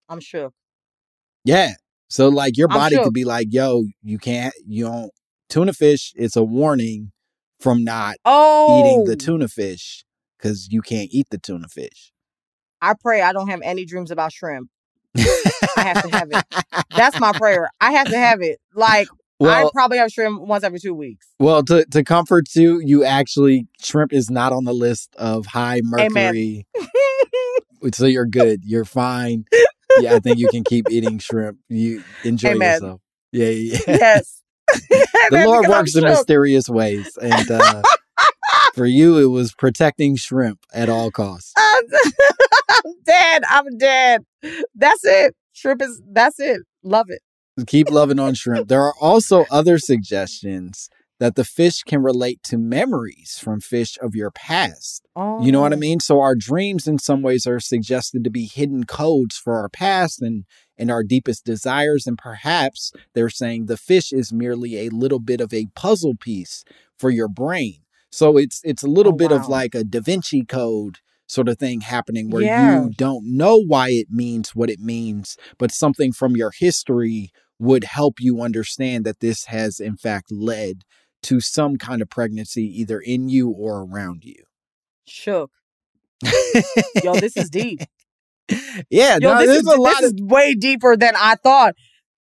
[0.08, 0.52] I'm sure.
[1.44, 1.72] Yeah.
[2.08, 3.04] So like your body shook.
[3.04, 5.10] could be like, yo, you can't, you don't
[5.50, 6.12] tuna fish.
[6.16, 7.12] It's a warning
[7.60, 10.04] from not Oh, eating the tuna fish
[10.38, 12.12] because you can't eat the tuna fish.
[12.80, 14.68] I pray I don't have any dreams about shrimp.
[15.16, 16.84] I have to have it.
[16.96, 17.68] That's my prayer.
[17.80, 18.60] I have to have it.
[18.74, 19.08] Like
[19.42, 21.26] I probably have shrimp once every two weeks.
[21.38, 25.80] well, to to comfort you, you actually shrimp is not on the list of high
[25.82, 26.66] mercury,
[27.92, 28.64] so you're good.
[28.64, 29.44] You're fine.
[29.98, 31.58] Yeah, I think you can keep eating shrimp.
[31.68, 32.74] You enjoy Amen.
[32.74, 33.00] yourself.
[33.32, 33.78] Yeah, yeah.
[33.86, 33.96] yeah.
[34.00, 34.40] yes.
[35.30, 37.82] the Lord works in mysterious ways, and uh,
[38.74, 41.52] for you, it was protecting shrimp at all costs.
[41.56, 41.84] I'm,
[42.70, 43.42] I'm dead.
[43.48, 44.24] I'm dead.
[44.74, 45.34] That's it.
[45.52, 46.02] Shrimp is.
[46.10, 46.60] That's it.
[46.82, 47.20] Love it.
[47.66, 48.68] Keep loving on shrimp.
[48.68, 50.88] There are also other suggestions
[51.20, 55.06] that the fish can relate to memories from fish of your past.
[55.14, 55.40] Oh.
[55.42, 55.78] You know what I oh.
[55.78, 56.00] mean?
[56.00, 60.20] So our dreams in some ways are suggested to be hidden codes for our past
[60.20, 60.44] and
[60.76, 65.40] and our deepest desires and perhaps they're saying the fish is merely a little bit
[65.40, 66.64] of a puzzle piece
[66.98, 67.83] for your brain.
[68.14, 71.58] So it's it's a little Oh, bit of like a Da Vinci code sort of
[71.58, 72.84] thing happening where Yeah.
[72.84, 77.82] you don't know why it means what it means, but something from your history would
[77.84, 80.82] help you understand that this has in fact led
[81.24, 84.44] to some kind of pregnancy either in you or around you.
[85.08, 85.50] Shook.
[87.02, 87.80] Yo, this is deep.
[88.90, 91.74] Yeah, Yo, no, this, is, a lot this of is way deeper than I thought.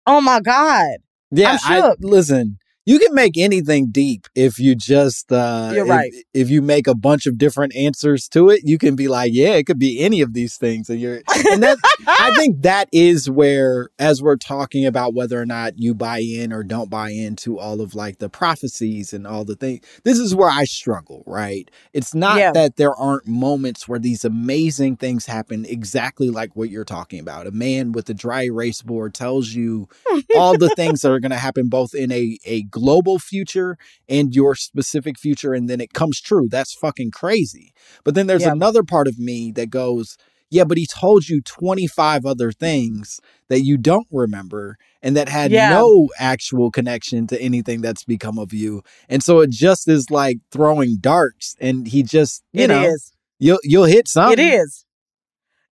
[0.06, 0.98] Oh my God.
[1.32, 2.58] Yeah, I'm I, listen.
[2.90, 6.12] You can make anything deep if you just uh You're if- right.
[6.34, 9.52] If, you make a bunch of different answers to it, you can be like, yeah,
[9.54, 11.22] it could be any of these things, and you're.
[11.52, 11.78] And that
[12.08, 16.52] I think that is where, as we're talking about whether or not you buy in
[16.52, 20.34] or don't buy into all of like the prophecies and all the things, this is
[20.34, 21.24] where I struggle.
[21.28, 21.70] Right?
[21.94, 22.52] It's not Yeah.
[22.54, 27.46] that there aren't moments where these amazing things happen, exactly like what you're talking about.
[27.46, 29.88] A man with a dry erase board tells you
[30.36, 33.78] all the things that are going to happen both in a, a global future
[34.08, 37.74] and your specific future and then it comes true that's fucking crazy
[38.04, 38.54] but then there's Yeah.
[38.54, 40.18] another part of me that goes
[40.50, 43.20] yeah but he told you 25 other things
[43.50, 45.70] that you don't remember and that had Yeah.
[45.70, 50.38] no actual connection to anything that's become of you and so it just is like
[50.52, 53.12] throwing darts and he just you It know is.
[53.40, 54.86] you'll you'll hit something It is.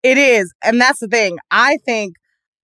[0.04, 0.54] It is.
[0.64, 1.38] And that's the thing.
[1.50, 2.16] I think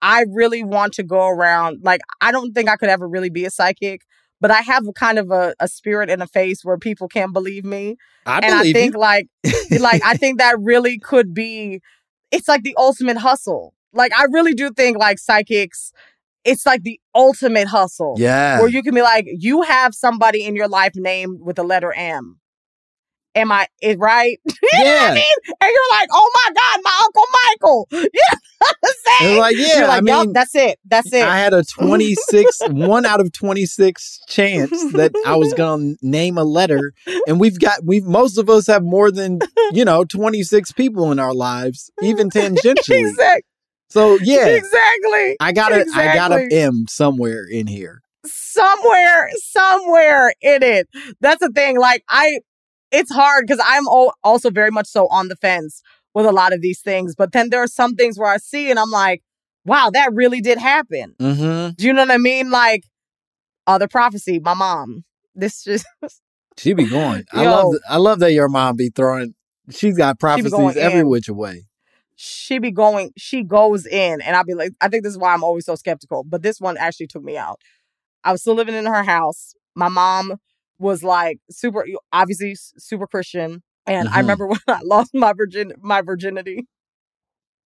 [0.02, 1.80] I really want to go around.
[1.82, 4.02] Like, I don't think I could ever really be a psychic,
[4.42, 7.64] but I have kind of a, a spirit and a face where people can't believe
[7.64, 7.96] me.
[8.26, 9.00] I and I think you.
[9.00, 9.28] like
[9.80, 11.82] like I think that really could be
[12.32, 13.74] it's like the ultimate hustle.
[13.94, 15.94] Like I really do think like psychics
[16.44, 18.16] it's like the ultimate hustle.
[18.18, 21.64] yeah Where you can be like you have somebody in your life named with the
[21.64, 22.40] letter M.
[23.36, 24.40] Am I it right?
[24.46, 25.08] you Yeah.
[25.12, 25.56] I mean?
[25.62, 27.88] And you're like, "Oh my god, my uncle Michael."
[28.62, 29.32] You know what I'm saying?
[29.34, 30.80] It's like, yeah, You're like, I "Yup, mean, that's it.
[30.86, 31.24] That's it.
[31.24, 36.38] I had a 26, one out of 26 chance that I was going to name
[36.38, 36.94] a letter.
[37.26, 39.40] And we've got, we've, most of us have more than,
[39.72, 43.10] you know, 26 people in our lives, even tangentially.
[43.10, 43.42] exactly.
[43.90, 45.38] So yeah, Exactly.
[45.40, 46.58] I got a, I got a Exactly.
[46.60, 48.04] M somewhere in here.
[48.28, 50.88] somewhere, somewhere in it.
[51.20, 51.80] That's the thing.
[51.80, 52.42] Like I,
[52.92, 53.88] it's hard because I'm
[54.24, 55.82] also very much so on the fence
[56.14, 57.16] with a lot of these things.
[57.16, 59.24] But then there are some things where I see and I'm like,
[59.66, 61.16] wow, that really did happen.
[61.20, 61.74] Mm-hmm.
[61.78, 62.52] Do you know what I mean?
[62.52, 62.84] Like
[63.68, 65.04] other prophecy, my mom.
[65.36, 65.86] This just
[66.58, 67.24] She be going.
[67.32, 67.50] I Yo.
[67.50, 69.34] love, th- I love that your mom be throwing,
[69.70, 71.08] she's got prophecies every in.
[71.08, 71.66] which way.
[72.16, 75.34] she be going, she goes in, and I'll be like, I think this is why
[75.34, 76.24] I'm always so skeptical.
[76.24, 77.62] But this one actually took me out.
[78.24, 79.54] I was still living in her house.
[79.76, 80.38] My mom
[80.82, 84.18] was like super, obviously super Christian, and I Mhm.
[84.20, 86.68] remember when I lost my virgin my virginity,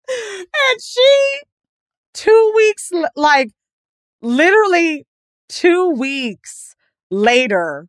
[0.09, 1.39] and she
[2.13, 3.49] two weeks like
[4.21, 5.05] literally
[5.49, 6.75] two weeks
[7.11, 7.87] later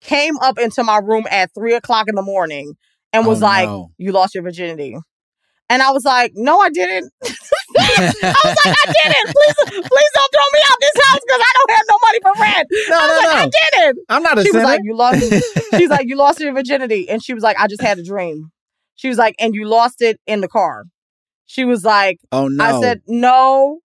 [0.00, 2.74] came up into my room at three o'clock in the morning
[3.12, 3.92] and was Oh, like, no.
[3.98, 4.96] "You lost your virginity."
[5.68, 7.12] And I was like, no, I didn't.
[7.24, 9.34] I was like, I didn't.
[9.34, 12.32] Please, please don't throw me out this house because I don't have no money for
[12.40, 12.68] rent.
[12.88, 13.98] No, I was no, like, I didn't.
[14.08, 15.20] I'm not a She was like, you lost.
[15.76, 18.52] She's like, you lost your virginity, and she was like, I just had a dream.
[18.94, 20.84] She was like, and you lost it in the car.
[21.46, 22.64] She was like, oh no.
[22.64, 23.80] I said, no.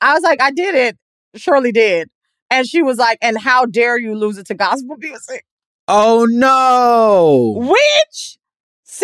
[0.00, 0.96] I was like, I did it.
[1.36, 2.08] Surely did.
[2.50, 5.44] And she was like, and how dare you lose it to gospel music?
[5.88, 7.54] oh no.
[7.56, 8.38] Which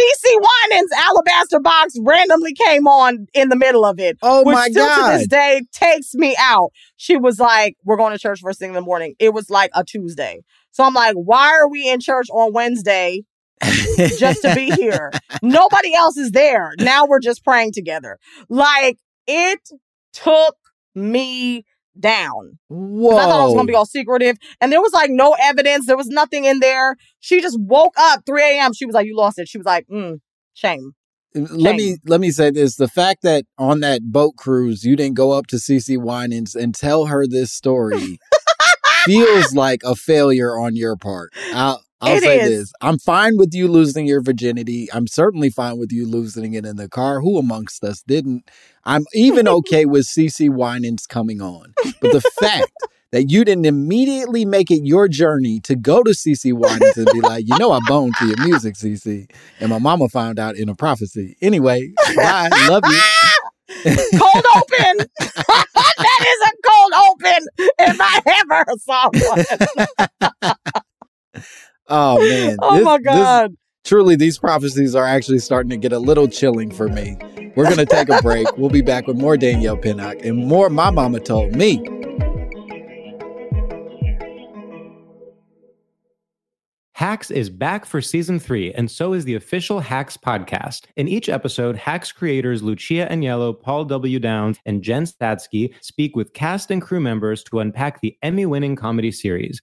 [0.00, 4.18] CeCe Winans Alabaster Box randomly came on in the middle of it.
[4.22, 5.18] Oh which my still to God.
[5.18, 6.70] this day takes me out.
[6.96, 9.14] She was like, We're going to church first thing in the morning.
[9.18, 10.42] It was like a Tuesday.
[10.70, 13.24] So I'm like, why are we in church on Wednesday
[14.18, 15.10] just to be here?
[15.42, 16.72] Nobody else is there.
[16.78, 18.18] Now we're just praying together.
[18.48, 19.60] Like it
[20.12, 20.56] took
[20.94, 21.64] me
[21.98, 22.58] down.
[22.68, 23.16] Whoa.
[23.16, 24.36] I thought it was gonna be all secretive.
[24.60, 25.86] And there was like no evidence.
[25.86, 26.96] There was nothing in there.
[27.20, 28.72] She just woke up 3 a.m.
[28.72, 29.48] She was like, You lost it.
[29.48, 30.20] She was like, mm,
[30.54, 30.92] shame.
[31.34, 35.16] let me let me say this: the fact that on that boat cruise you didn't
[35.16, 38.18] go up to CeCe Winans and tell her this story
[39.04, 41.32] feels like a failure on your part.
[41.52, 42.50] I'll, I'll It say is.
[42.60, 44.88] this: I'm fine with you losing your virginity.
[44.92, 47.20] I'm certainly fine with you losing it in the car.
[47.20, 48.48] Who amongst us didn't?
[48.84, 52.70] I'm even okay with CeCe Winans coming on, but the fact.
[53.12, 57.20] That you didn't immediately make it your journey to go to CeCe Winans and be
[57.20, 59.28] like, you know, I boned to your music, CeCe.
[59.58, 61.36] And my mama found out in a prophecy.
[61.40, 62.50] Anyway, bye.
[62.54, 63.00] Love you.
[64.16, 65.06] Cold open.
[65.20, 67.48] that is a cold open
[67.78, 69.44] if I ever saw one.
[71.90, 72.56] Oh man.
[72.62, 73.54] Oh This- my this- god.
[73.84, 77.16] truly, these prophecies are actually starting to get a little chilling for me.
[77.56, 78.46] We're gonna take a break.
[78.56, 81.84] We'll be back with more Danielle Pinnock and more My Mama Told Me.
[86.94, 90.82] Hacks is back for season three, and so is the official Hacks podcast.
[90.96, 94.18] In each episode, Hacks creators Lucia Aniello, Paul W.
[94.18, 98.76] Downs, and Jen Statsky speak with cast and crew members to unpack the Emmy winning
[98.76, 99.62] comedy series.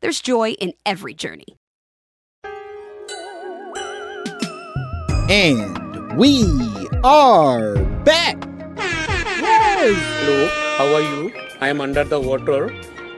[0.00, 1.56] there's joy in every journey.
[5.30, 6.44] And we
[7.04, 8.36] are back.
[8.78, 11.32] Hello, how are you?
[11.60, 12.74] I am under the water.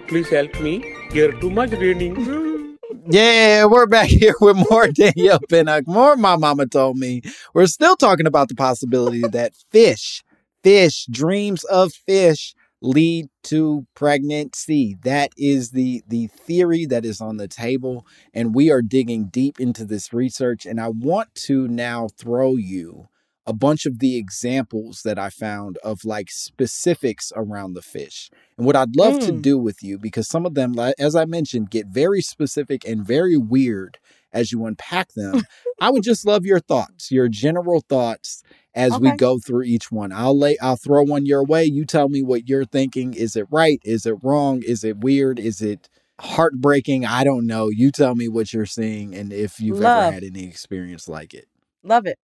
[0.09, 0.97] Please help me.
[1.13, 2.67] Here too much raining.
[3.07, 7.23] Yeah, we're back here with more Danielle Pinnock, more My Mama Told Me.
[7.55, 10.23] We're still talking about the possibility that fish,
[10.63, 14.97] fish, dreams of fish lead to pregnancy.
[15.03, 19.61] That is the the theory that is on the table and we are digging deep
[19.61, 23.09] into this research and I want to now throw you
[23.47, 28.31] a bunch of the examples that I found of like specifics around the fish.
[28.57, 29.43] And what I'd love to Mm.
[29.43, 33.37] do with you, because some of them, as I mentioned, get very specific and very
[33.37, 33.99] weird
[34.33, 35.43] as you unpack them.
[35.81, 38.43] I would just love your thoughts, your general thoughts
[38.75, 40.13] as we go through each one.
[40.13, 41.65] I'll lay I'll throw one your way.
[41.65, 43.15] You tell me what you're thinking.
[43.15, 43.81] Is it right?
[43.85, 44.63] Is it wrong?
[44.65, 45.39] Is it weird?
[45.39, 45.89] Is it
[46.21, 47.05] heartbreaking?
[47.05, 47.69] I don't know.
[47.69, 51.47] You tell me what you're seeing and if you've ever had any experience like it.
[51.83, 52.19] Love it.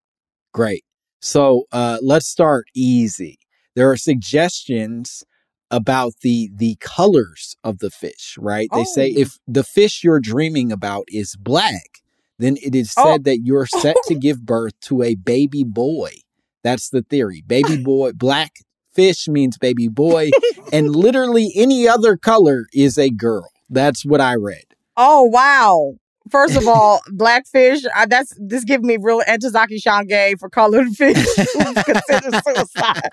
[0.53, 0.85] Great.
[1.21, 3.39] So uh, let's start easy.
[3.75, 5.25] There are suggestions
[5.71, 8.69] about the the colors of the fish, right?
[8.73, 9.21] They say Oh.
[9.21, 12.03] if the fish you're dreaming about is black,
[12.39, 13.05] then it is oh.
[13.05, 13.23] said Oh.
[13.25, 16.13] that you're set to give birth to a baby boy.
[16.63, 17.43] That's the theory.
[17.47, 18.53] Baby boy, black
[18.93, 20.31] fish means baby boy,
[20.73, 23.51] and literally any other color is a girl.
[23.69, 24.65] That's what I read.
[24.97, 25.97] Oh wow!
[26.31, 27.81] First of all, blackfish.
[27.95, 33.11] I, that's this giving me real Ntozake Shange for colored fish who's considered suicide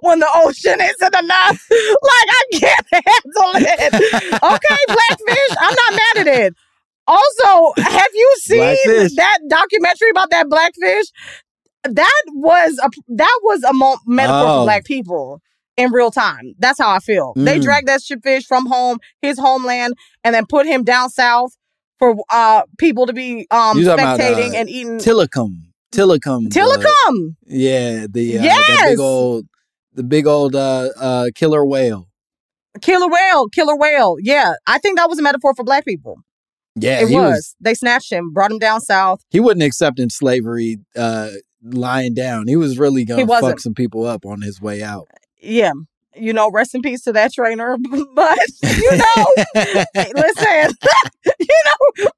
[0.00, 1.66] when the ocean isn't enough.
[1.70, 3.94] Like I can't handle it.
[4.34, 5.56] Okay, blackfish.
[5.60, 6.54] I'm not mad at it.
[7.06, 9.14] Also, have you seen Blackfish.
[9.16, 11.06] that documentary about that blackfish?
[11.84, 14.60] That was a that was a mo- metaphor Oh.
[14.60, 15.40] for black people
[15.76, 16.54] in real time.
[16.58, 17.32] That's how I feel.
[17.36, 17.62] They Mm.
[17.62, 21.52] dragged that shit fish from home, his homeland, and then put him down south
[21.98, 25.56] for uh people to be um talking about, spectating uh, and eating Tilikum.
[25.92, 26.50] Tilikum.
[26.50, 26.50] the-
[27.46, 29.46] Yeah, the uh, the big old
[29.94, 32.08] the big old uh uh killer whale.
[32.80, 34.16] Killer whale, killer whale.
[34.20, 36.16] Yeah, I think that was a metaphor for black people.
[36.74, 37.12] Yeah, it was.
[37.12, 39.20] was They snatched him, brought him down south.
[39.30, 41.30] he wouldn't accept in slavery uh
[41.62, 42.48] lying down.
[42.48, 45.06] He was really gonna fuck some people up on his way out.
[45.40, 45.72] Yeah.
[46.16, 47.76] You know, rest in peace to that trainer.
[48.14, 49.26] But you know,
[50.14, 50.76] listen,
[51.40, 52.08] you know,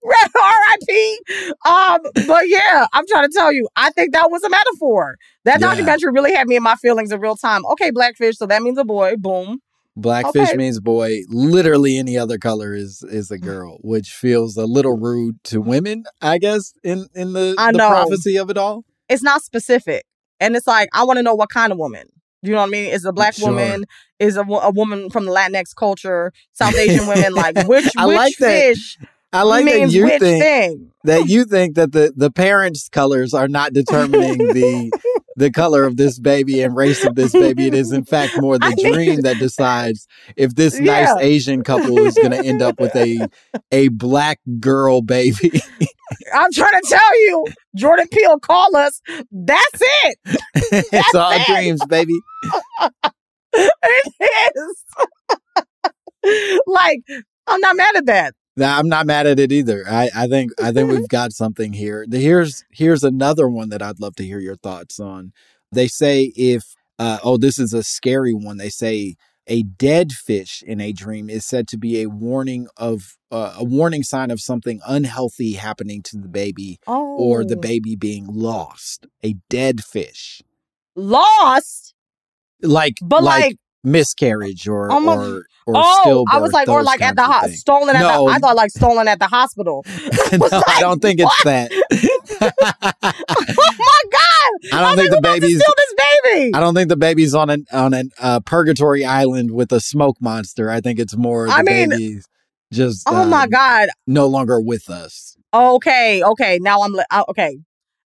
[0.43, 1.19] R.I.P.
[1.67, 5.17] Um, but yeah, I'm trying to tell you, I think that was a metaphor.
[5.45, 5.69] That Yeah.
[5.69, 7.65] documentary really had me in my feelings in real time.
[7.73, 9.15] Okay, blackfish, so that means a boy.
[9.17, 9.61] Boom.
[9.97, 10.57] Blackfish Okay.
[10.57, 11.21] means boy.
[11.31, 16.05] Literally any other color is is a girl, which feels a little rude to women,
[16.21, 17.89] I guess, in in the, I the know.
[17.89, 18.85] prophecy of it all.
[19.09, 20.05] It's not specific,
[20.41, 22.09] and it's like I want to know what kind of woman.
[22.43, 22.85] You know what I mean?
[22.91, 23.49] Is a black Sure.
[23.51, 23.85] woman?
[24.19, 26.33] Is a, a woman from the Latinx culture?
[26.53, 27.35] South Asian women?
[27.35, 28.77] Like which I which like that.
[29.33, 30.91] I like that you think thing?
[31.05, 34.93] that you think that the the parents' colors are not determining the
[35.37, 37.67] the color of this baby and race of this baby.
[37.69, 40.07] It is in fact more the dream that decides
[40.37, 41.05] if this Yeah.
[41.05, 43.29] nice Asian couple is going to end up with a
[43.71, 45.61] a black girl baby.
[46.35, 49.01] I'm trying to tell you, Jordan Peele, call us.
[49.31, 50.19] That's it.
[50.93, 51.47] it's all it.
[51.47, 52.15] dreams, baby.
[53.53, 54.53] It
[56.25, 56.63] is.
[56.67, 57.01] like,
[57.47, 58.35] I'm not mad at that.
[58.59, 59.85] I'm not mad at it either.
[59.89, 62.07] I, I think I think we've got something here.
[62.09, 65.33] The- Here's here's another one that I'd love to hear your thoughts on.
[65.73, 68.57] They say if uh, oh this is a scary one.
[68.57, 69.17] They say
[69.49, 73.65] a dead fish in a dream is said to be a warning of uh, a
[73.65, 77.17] warning sign of something unhealthy happening to the baby Oh.
[77.19, 79.07] or the baby being lost.
[79.23, 80.41] A dead fish,
[80.97, 81.95] Lost,
[82.63, 87.03] like but like, miscarriage or Oh my- or or oh, I was like, or like
[87.03, 88.27] at the ho- stolen at No.
[88.27, 88.33] the.
[88.33, 89.85] I thought like stolen at the hospital.
[90.33, 91.71] no, I don't think it's that.
[92.41, 94.77] oh my god!
[94.79, 95.61] I don't think the baby's.
[95.61, 95.95] Steal this
[96.25, 96.55] baby.
[96.55, 100.17] I don't think the baby's on an on an uh, purgatory island with a smoke
[100.21, 100.71] monster.
[100.71, 102.27] I think it's more the I mean- baby's
[102.73, 103.89] just Oh my um, god.
[104.07, 105.37] no longer with us.
[105.55, 106.59] Okay, okay.
[106.61, 107.59] Now I'm li- uh, okay.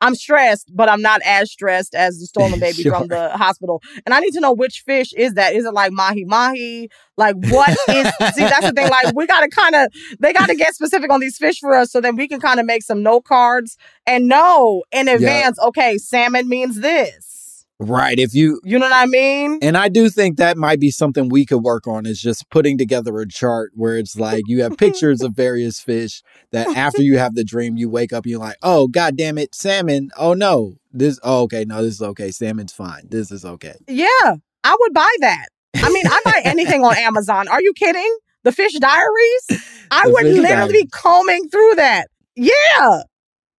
[0.01, 2.93] I'm stressed, but I'm not as stressed as the stolen baby Sure.
[2.93, 3.83] from the hospital.
[4.05, 5.55] And I need to know which fish is that?
[5.55, 6.91] Is it like mahi mahi?
[7.17, 8.07] Like what is?
[8.35, 8.91] see, that's the thing.
[8.91, 9.89] Like we gotta kind of
[10.19, 12.67] they gotta get specific on these fish for us, so then we can kind of
[12.67, 13.77] make some note cards
[14.07, 15.59] and know in advance.
[15.61, 17.36] Okay, salmon means this.
[17.79, 18.19] Right.
[18.19, 19.59] If you You know what I mean?
[19.61, 22.79] and I do think that might be something we could work on is just putting
[22.79, 26.23] together a chart where it's like you have pictures of various fish
[26.53, 29.55] that after you have the dream you wake up you're like, "Oh god damn it,
[29.55, 30.11] salmon.
[30.17, 30.77] Oh no.
[30.93, 32.31] This oh okay, no, this is okay.
[32.31, 33.03] Salmon's fine.
[33.11, 35.49] This is okay." Yeah, I would buy that.
[35.77, 37.47] I mean, I buy anything on Amazon.
[37.49, 38.17] Are you kidding?
[38.45, 39.47] The Fish Diaries?
[39.91, 42.07] I The would literally be combing through that.
[42.37, 43.03] Yeah.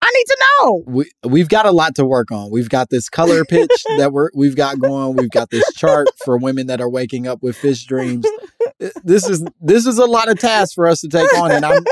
[0.00, 0.82] I need to know.
[0.86, 2.50] we we've got a lot to work on.
[2.50, 5.16] We've got this color pitch that we're we've got going.
[5.16, 8.26] We've got this chart for women that are waking up with fish dreams.
[9.02, 11.82] This is this is a lot of tasks for us to take on, and I'm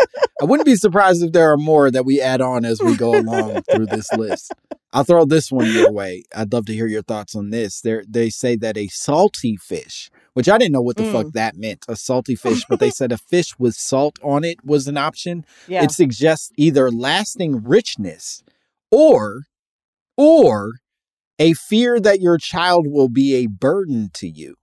[0.40, 3.18] I wouldn't be surprised if there are more that we add on as we go
[3.18, 4.52] along through this list.
[4.92, 6.22] I'll throw this one your way.
[6.34, 7.80] I'd love to hear your thoughts on this.
[7.80, 11.12] They they say that a salty fish, which I didn't know what the Mm.
[11.12, 14.64] fuck that meant, a salty fish, but they said a fish with salt on it
[14.64, 15.44] was an option.
[15.66, 15.82] Yeah.
[15.82, 18.44] It suggests either lasting richness
[18.92, 19.42] or
[20.16, 20.74] or
[21.38, 24.54] a fear that your child will be a burden to you.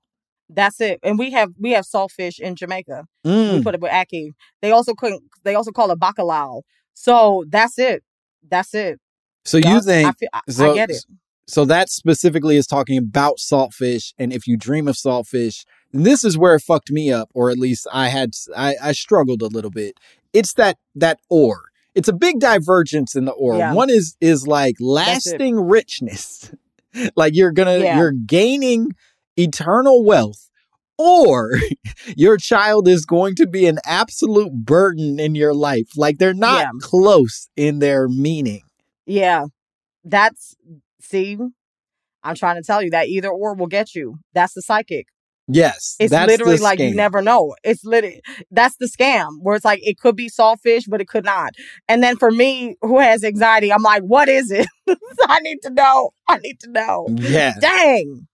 [0.50, 1.00] That's it.
[1.04, 3.06] And we have we have saltfish in Jamaica.
[3.24, 3.64] We Mm.
[3.64, 4.32] put it with ackee.
[4.62, 6.62] They also couldn't they also call it bacalao.
[6.94, 8.04] So that's it.
[8.50, 9.00] That's it.
[9.46, 11.06] So you think I, feel, I, I get it.
[11.48, 16.24] So that specifically is talking about saltfish, and if you dream of saltfish, and this
[16.24, 19.48] is where it fucked me up, or at least I had I, I struggled a
[19.48, 19.98] little bit.
[20.34, 21.64] It's that that or.
[21.96, 23.58] It's a big divergence in the or.
[23.58, 23.74] Yeah.
[23.74, 26.52] One is is like lasting richness,
[27.16, 27.98] like you're gonna Yeah.
[27.98, 28.92] you're gaining
[29.38, 30.50] eternal wealth,
[30.98, 31.52] or
[32.16, 35.90] your child is going to be an absolute burden in your life.
[35.96, 36.70] Like they're not Yeah.
[36.82, 38.62] close in their meaning.
[39.06, 39.46] Yeah.
[40.04, 40.56] That's
[41.02, 41.38] see,
[42.24, 44.18] I'm trying to tell you that either or will get you.
[44.34, 45.08] That's the psychic.
[45.50, 47.54] Yes, It's that's literally like you never know.
[47.66, 51.26] It's literally that's the scam where it's like it could be saltfish, but it could
[51.26, 51.52] not.
[51.90, 54.68] And then for me, who has anxiety, I'm like, what is it?
[55.28, 56.12] I need to know.
[56.30, 57.08] I need to know.
[57.10, 57.56] Yeah.
[57.60, 58.28] Dang.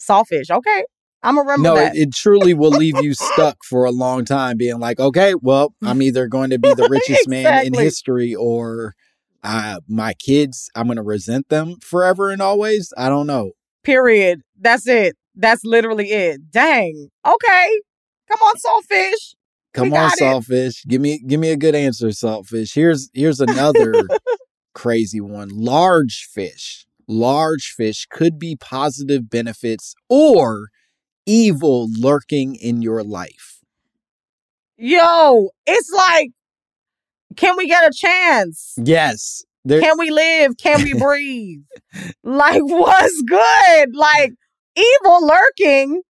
[0.00, 0.50] Saltfish.
[0.50, 0.84] Okay.
[1.22, 1.96] I'm gonna remember No, that.
[1.96, 5.74] it, it truly will leave you stuck for a long time, being like, okay, well,
[5.82, 8.94] I'm either going to be the richest man in history or
[9.42, 12.92] uh, my kids, I'm going to resent them forever and always.
[12.96, 13.52] I don't know.
[13.84, 14.42] Period.
[14.60, 15.16] That's it.
[15.34, 16.50] That's literally it.
[16.50, 17.08] Dang.
[17.26, 17.80] Okay.
[18.30, 19.34] Come on, saltfish.
[19.72, 20.86] Come on, saltfish.
[20.86, 22.74] Give me give me a good answer, saltfish.
[22.74, 24.08] Here's here's another
[24.74, 25.50] crazy one.
[25.50, 26.86] Large fish.
[27.08, 30.68] Large fish could be positive benefits or
[31.26, 33.60] evil lurking in your life.
[34.76, 36.30] Yo, it's like,
[37.36, 38.74] can we get a chance?
[38.76, 39.44] Yes.
[39.64, 40.56] There, Can we live?
[40.56, 41.62] Can we breathe?
[42.22, 43.94] like, what's good?
[43.94, 44.32] Like,
[44.76, 46.02] evil lurking.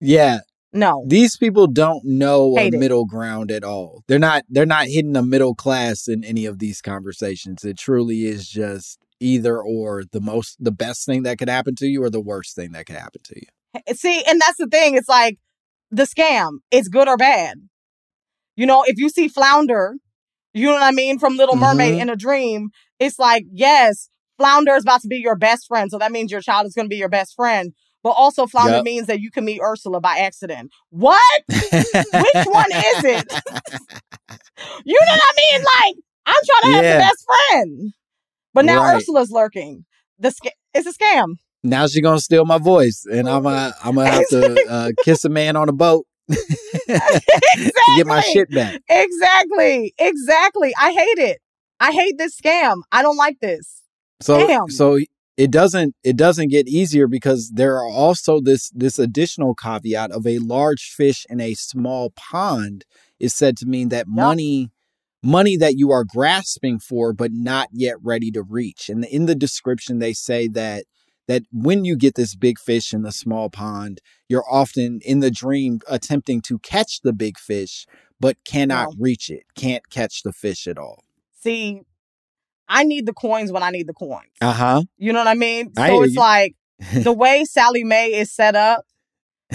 [0.00, 0.40] Yeah.
[0.72, 1.04] No.
[1.06, 2.80] These people don't know Hate a it.
[2.80, 4.02] middle ground at all.
[4.08, 7.62] They're not they're not hitting a middle class in any of these conversations.
[7.64, 11.86] It truly is just either or the most the best thing that could happen to
[11.86, 13.94] you or the worst thing that could happen to you.
[13.94, 14.96] See, and that's the thing.
[14.96, 15.38] It's like
[15.90, 16.58] the scam.
[16.70, 17.56] It's good or bad.
[18.56, 19.94] You know, if you see Flounder,
[20.52, 22.00] you know what I mean, from Little Mermaid Mhm.
[22.02, 25.90] in a dream, it's like, yes, Flounder is about to be your best friend.
[25.90, 27.72] So that means your child is going to be your best friend.
[28.02, 28.84] But also, Flounder Yep.
[28.84, 30.70] means that you can meet Ursula by accident.
[30.90, 31.22] What?
[31.48, 33.26] Which one is it?
[34.84, 35.64] you know what I mean?
[35.64, 35.94] Like,
[36.26, 37.92] I'm trying to have the best friend.
[38.54, 38.96] But now Right.
[38.96, 39.84] Ursula's lurking.
[40.18, 41.36] The sca- it's a scam.
[41.64, 45.24] Now she's gonna steal my voice, and I'm gonna I'm gonna have to uh, kiss
[45.24, 48.80] a man on a boat to get my shit back.
[48.88, 49.94] Exactly.
[49.98, 50.72] Exactly.
[50.80, 51.38] I hate it.
[51.80, 52.82] I hate this scam.
[52.90, 53.82] I don't like this.
[54.20, 54.68] So Damn.
[54.68, 54.98] so
[55.36, 60.26] it doesn't it doesn't get easier because there are also this this additional caveat of
[60.26, 62.84] a large fish in a small pond
[63.18, 64.70] is said to mean that money
[65.22, 68.88] money that you are grasping for but not yet ready to reach.
[68.88, 70.84] And in the description they say that
[71.28, 75.30] that when you get this big fish in the small pond, you're often in the
[75.30, 77.86] dream attempting to catch the big fish
[78.18, 78.94] but cannot No.
[78.98, 79.44] reach it.
[79.56, 81.04] Can't catch the fish at all.
[81.40, 81.82] See,
[82.68, 84.30] I need the coins when I need the coins.
[84.40, 84.82] Uh-huh.
[84.96, 85.72] You know what I mean?
[85.76, 86.20] So hear it's you.
[86.20, 86.56] like
[86.94, 88.84] the way Sallie Mae is set up,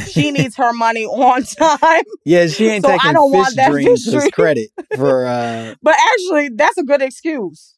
[0.05, 2.03] she needs her money on time.
[2.25, 5.25] Yeah, she ain't So I taking don't want fish that dreams fish as credit for
[5.27, 7.75] uh But actually, that's a good excuse.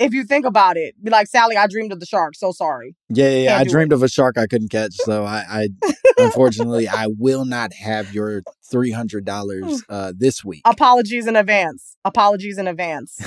[0.00, 2.34] If you think about it, be like, Sally, I dreamed of the shark.
[2.34, 2.96] So sorry.
[3.08, 3.56] yeah, yeah, yeah.
[3.58, 5.68] I dreamed of a shark I couldn't catch, so I, I
[6.18, 10.62] unfortunately I will not have your three hundred dollars uh this week.
[10.64, 11.96] Apologies in advance.
[12.04, 13.18] Apologies in advance.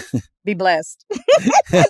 [0.44, 1.06] Be blessed.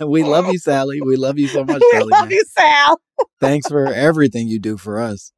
[0.05, 1.01] we love you, Sally.
[1.01, 1.83] We love you so much, Sally.
[1.91, 2.11] we Sally.
[2.11, 2.35] love Mae.
[2.35, 3.01] you, Sal.
[3.39, 5.31] Thanks for everything you do for us.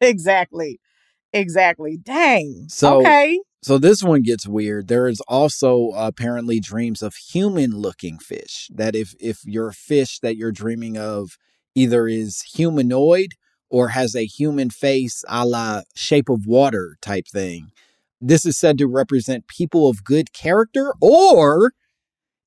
[0.00, 0.80] Exactly.
[1.32, 1.96] Exactly.
[1.96, 2.66] Dang.
[2.68, 3.40] So okay.
[3.62, 4.86] So this one gets weird.
[4.88, 8.70] There is also apparently dreams of human-looking fish.
[8.72, 11.36] That if if your fish that you're dreaming of
[11.74, 13.32] either is humanoid
[13.68, 17.70] or has a human face, a la Shape of Water type thing,
[18.20, 20.94] this is said to represent people of good character.
[21.00, 21.72] Or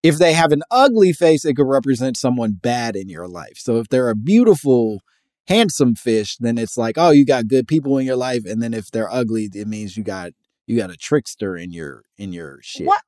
[0.02, 3.58] if they have an ugly face, it could represent someone bad in your life.
[3.58, 5.02] So if they're a beautiful,
[5.50, 8.45] handsome fish, then it's like, oh, you got good people in your life.
[8.45, 10.32] And then if they're ugly, it means you got
[10.68, 12.88] you got a trickster in your in your shit.
[12.88, 13.02] What?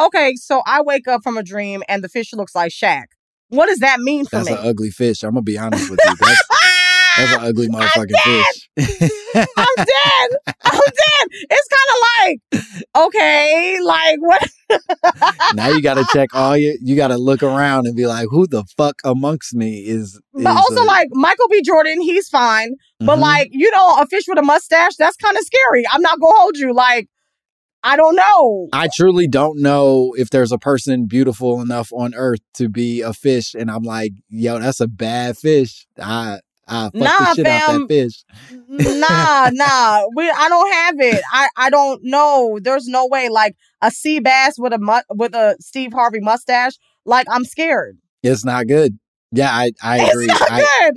[0.00, 3.06] Okay, so I wake up from a dream and the fish looks like Shaq.
[3.48, 4.56] What does that mean for That's me?
[4.56, 5.24] an ugly fish.
[5.24, 6.14] I'm gonna be honest with you.
[6.20, 6.42] That's,
[7.18, 8.68] that's an ugly motherfucking fish.
[9.56, 10.30] I'm dead.
[10.64, 11.28] I'm dead.
[11.50, 14.48] It's kind of like, okay, like what?
[15.54, 18.64] now you gotta check all your you gotta look around and be like, who the
[18.76, 21.62] fuck amongst me is, But also, uh, like Michael B.
[21.62, 22.74] Jordan, he's fine.
[23.00, 23.20] But Mhm.
[23.20, 25.84] like, you know, a fish with a mustache, that's kind of scary.
[25.92, 26.74] I'm not gonna hold you.
[26.74, 27.08] Like,
[27.82, 28.68] I don't know.
[28.72, 33.12] I truly don't know if there's a person beautiful enough on earth to be a
[33.12, 35.86] fish, and I'm like, yo, that's a bad fish.
[36.00, 37.80] I I fuck Nah, the shit out fam.
[37.80, 38.24] that fish.
[38.68, 40.02] nah, nah.
[40.16, 41.22] We, I don't have it.
[41.32, 42.58] I, I don't know.
[42.62, 43.28] There's no way.
[43.28, 46.72] Like a sea bass with a mu- with a Steve Harvey mustache.
[47.04, 47.98] Like I'm scared.
[48.22, 48.98] It's not good.
[49.32, 50.26] Yeah, I I agree.
[50.28, 50.94] It's not I, good.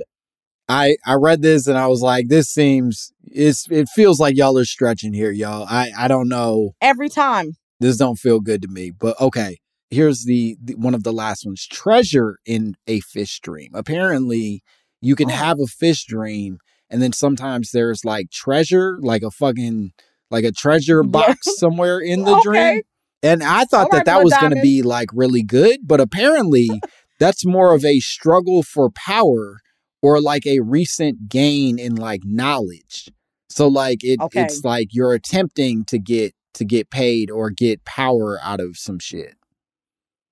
[0.68, 4.58] I I read this and I was like, this seems it's it feels like y'all
[4.58, 5.66] are stretching here, y'all.
[5.68, 6.72] I I don't know.
[6.80, 7.52] Every time.
[7.80, 8.92] This don't feel good to me.
[8.92, 9.58] But okay,
[9.90, 11.66] here's the, the one of the last ones.
[11.66, 13.70] Treasure in a fish dream.
[13.74, 14.62] Apparently,
[15.02, 15.16] you Oh.
[15.16, 19.92] can have a fish dream, and then sometimes there's like treasure, like a fucking
[20.30, 22.42] like a treasure box somewhere in the Okay.
[22.42, 22.82] dream.
[23.22, 26.00] And I thought All right, that that was going to be like really good, but
[26.00, 26.80] apparently
[27.20, 29.60] that's more of a struggle for power
[30.02, 33.08] or like a recent gain in like knowledge.
[33.48, 34.40] So like it Okay.
[34.42, 38.98] it's like you're attempting to get to get paid or get power out of some
[38.98, 39.34] shit.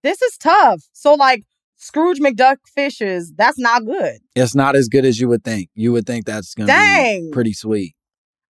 [0.03, 0.83] This is tough.
[0.93, 1.45] So like
[1.83, 4.19] Scrooge McDuck fishes, that's not good.
[4.37, 5.71] It's not as good as you would think.
[5.75, 7.95] You would think that's going to be pretty sweet.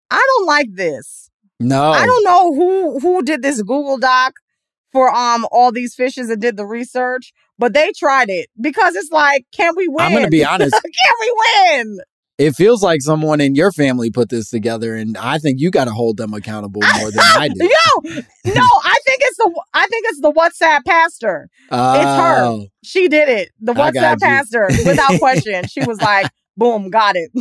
[0.10, 1.30] I don't like this.
[1.60, 1.92] No.
[1.92, 4.34] I don't know who who did this Google Doc
[4.94, 9.12] for um all these fishes and did the research, but they tried it because it's
[9.12, 10.06] like, can we win?
[10.06, 10.72] I'm gonna be honest.
[10.74, 11.36] can we
[11.76, 11.98] win?
[12.38, 15.86] It feels like someone in your family put this together and I think you got
[15.86, 17.64] to hold them accountable more than I do.
[17.64, 18.22] Yo,
[18.54, 21.50] no, I think it's the I think it's the WhatsApp pastor.
[21.64, 22.44] It's her.
[22.44, 22.68] Oh.
[22.84, 23.50] She did it.
[23.60, 25.66] The WhatsApp pastor, without question.
[25.68, 27.32] She was like, "Boom, got it."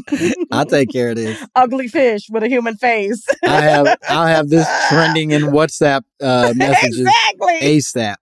[0.51, 1.45] I'll take care of this.
[1.55, 3.25] Ugly fish with a human face.
[3.45, 7.61] I have I'll have this trending in WhatsApp uh, messages exactly.
[7.61, 8.17] ASAP.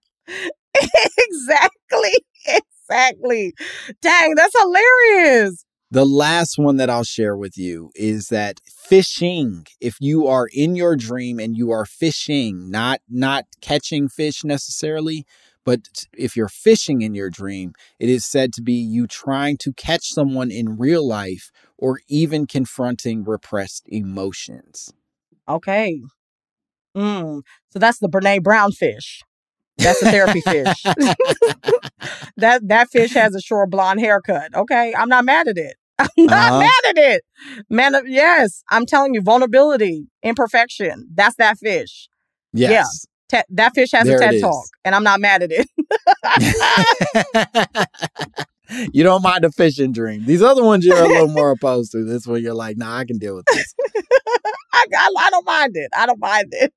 [1.19, 2.25] exactly.
[2.47, 3.55] Exactly.
[4.03, 5.65] Dang, that's hilarious.
[5.95, 10.75] The last one that I'll share with you is that fishing, if you are in
[10.75, 15.25] your dream and you are fishing, not not catching fish necessarily,
[15.65, 15.83] but
[16.13, 20.09] if you're fishing in your dream, it is said to be you trying to catch
[20.09, 24.93] someone in real life or even confronting repressed emotions.
[25.49, 26.01] Okay.
[26.97, 27.43] Mm.
[27.71, 29.23] So that's the Brene Brown fish.
[29.79, 30.83] That's a therapy fish.
[32.37, 34.57] that that fish has a short blonde haircut.
[34.57, 35.77] Okay, I'm not mad at it.
[35.99, 36.59] I'm not uh-huh.
[36.61, 37.23] mad at it.
[37.71, 41.09] Man, yes, I'm telling you, vulnerability, imperfection.
[41.15, 42.09] That's that fish.
[42.53, 42.71] Yes.
[42.71, 43.41] Yeah.
[43.41, 45.69] Te- that fish has there a TED talk, and I'm not mad at it.
[48.93, 50.25] you don't mind a fishing dream.
[50.27, 52.05] These other ones you're a little more opposed to.
[52.05, 53.75] This one you're like, nah, I can deal with this.
[54.73, 55.91] I, I, I, don't mind it.
[55.97, 56.73] I don't mind it.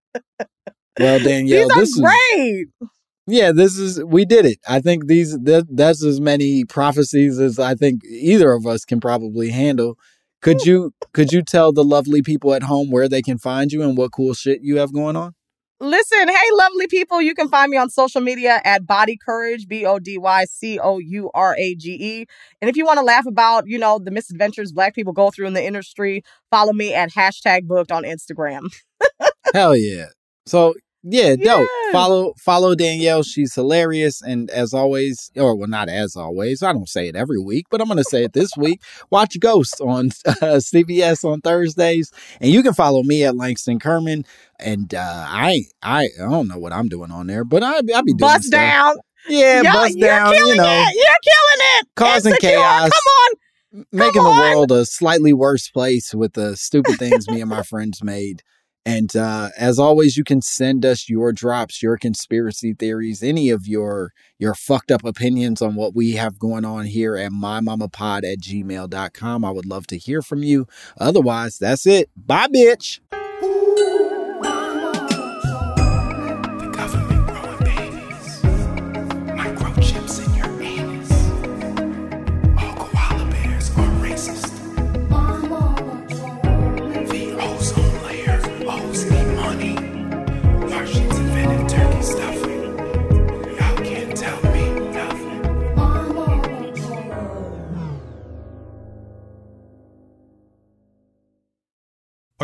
[0.99, 2.67] well, Danielle, these this great.
[2.81, 2.89] Is,
[3.27, 4.59] yeah, this is we did it.
[4.67, 8.99] I think these that, that's as many prophecies as I think either of us can
[9.01, 9.97] probably handle.
[10.41, 13.83] Could you could you tell the lovely people at home where they can find you
[13.83, 15.33] and what cool shit you have going on?
[15.79, 19.85] Listen, hey, lovely people, you can find me on social media at Body Courage, B
[19.85, 22.25] O D Y C O U R A G E.
[22.61, 25.45] And if you want to laugh about, you know, the misadventures Black people go through
[25.45, 28.73] in the industry, follow me at hashtag booked on Instagram.
[29.53, 30.07] Hell yeah.
[30.47, 30.73] So
[31.09, 31.67] yeah, dope.
[31.91, 33.23] Follow follow Danielle.
[33.23, 34.21] She's hilarious.
[34.21, 37.81] And as always, or well, not as always, I don't say it every week, but
[37.81, 38.81] I'm gonna say it this week.
[39.09, 42.11] Watch Ghost on uh, CBS on Thursdays.
[42.41, 44.25] And you can follow me at Langston Kerman.
[44.59, 47.81] And uh I I I don't know what I'm doing on there, but I I
[47.81, 48.59] be doing bust stuff.
[48.59, 48.95] down.
[49.29, 50.33] Yeah, Yo, bust down.
[50.35, 50.95] You know, it.
[50.95, 51.87] you're killing it.
[51.95, 52.49] Causing Insecure.
[52.51, 52.89] chaos.
[52.91, 53.85] Come on.
[53.91, 58.01] Making the world a slightly worse place with the stupid things me and my friends
[58.03, 58.41] made.
[58.87, 63.67] And uh, as always, you can send us your drops, your conspiracy theories, any of
[63.67, 68.39] your your fucked up opinions on what we have going on here at mymamapod at
[68.39, 69.43] gmail.com.
[69.43, 70.67] I would love to hear from you.
[70.97, 72.09] Otherwise, that's it.
[72.15, 73.01] Bye, bitch.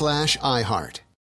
[0.00, 0.99] slash iHeart.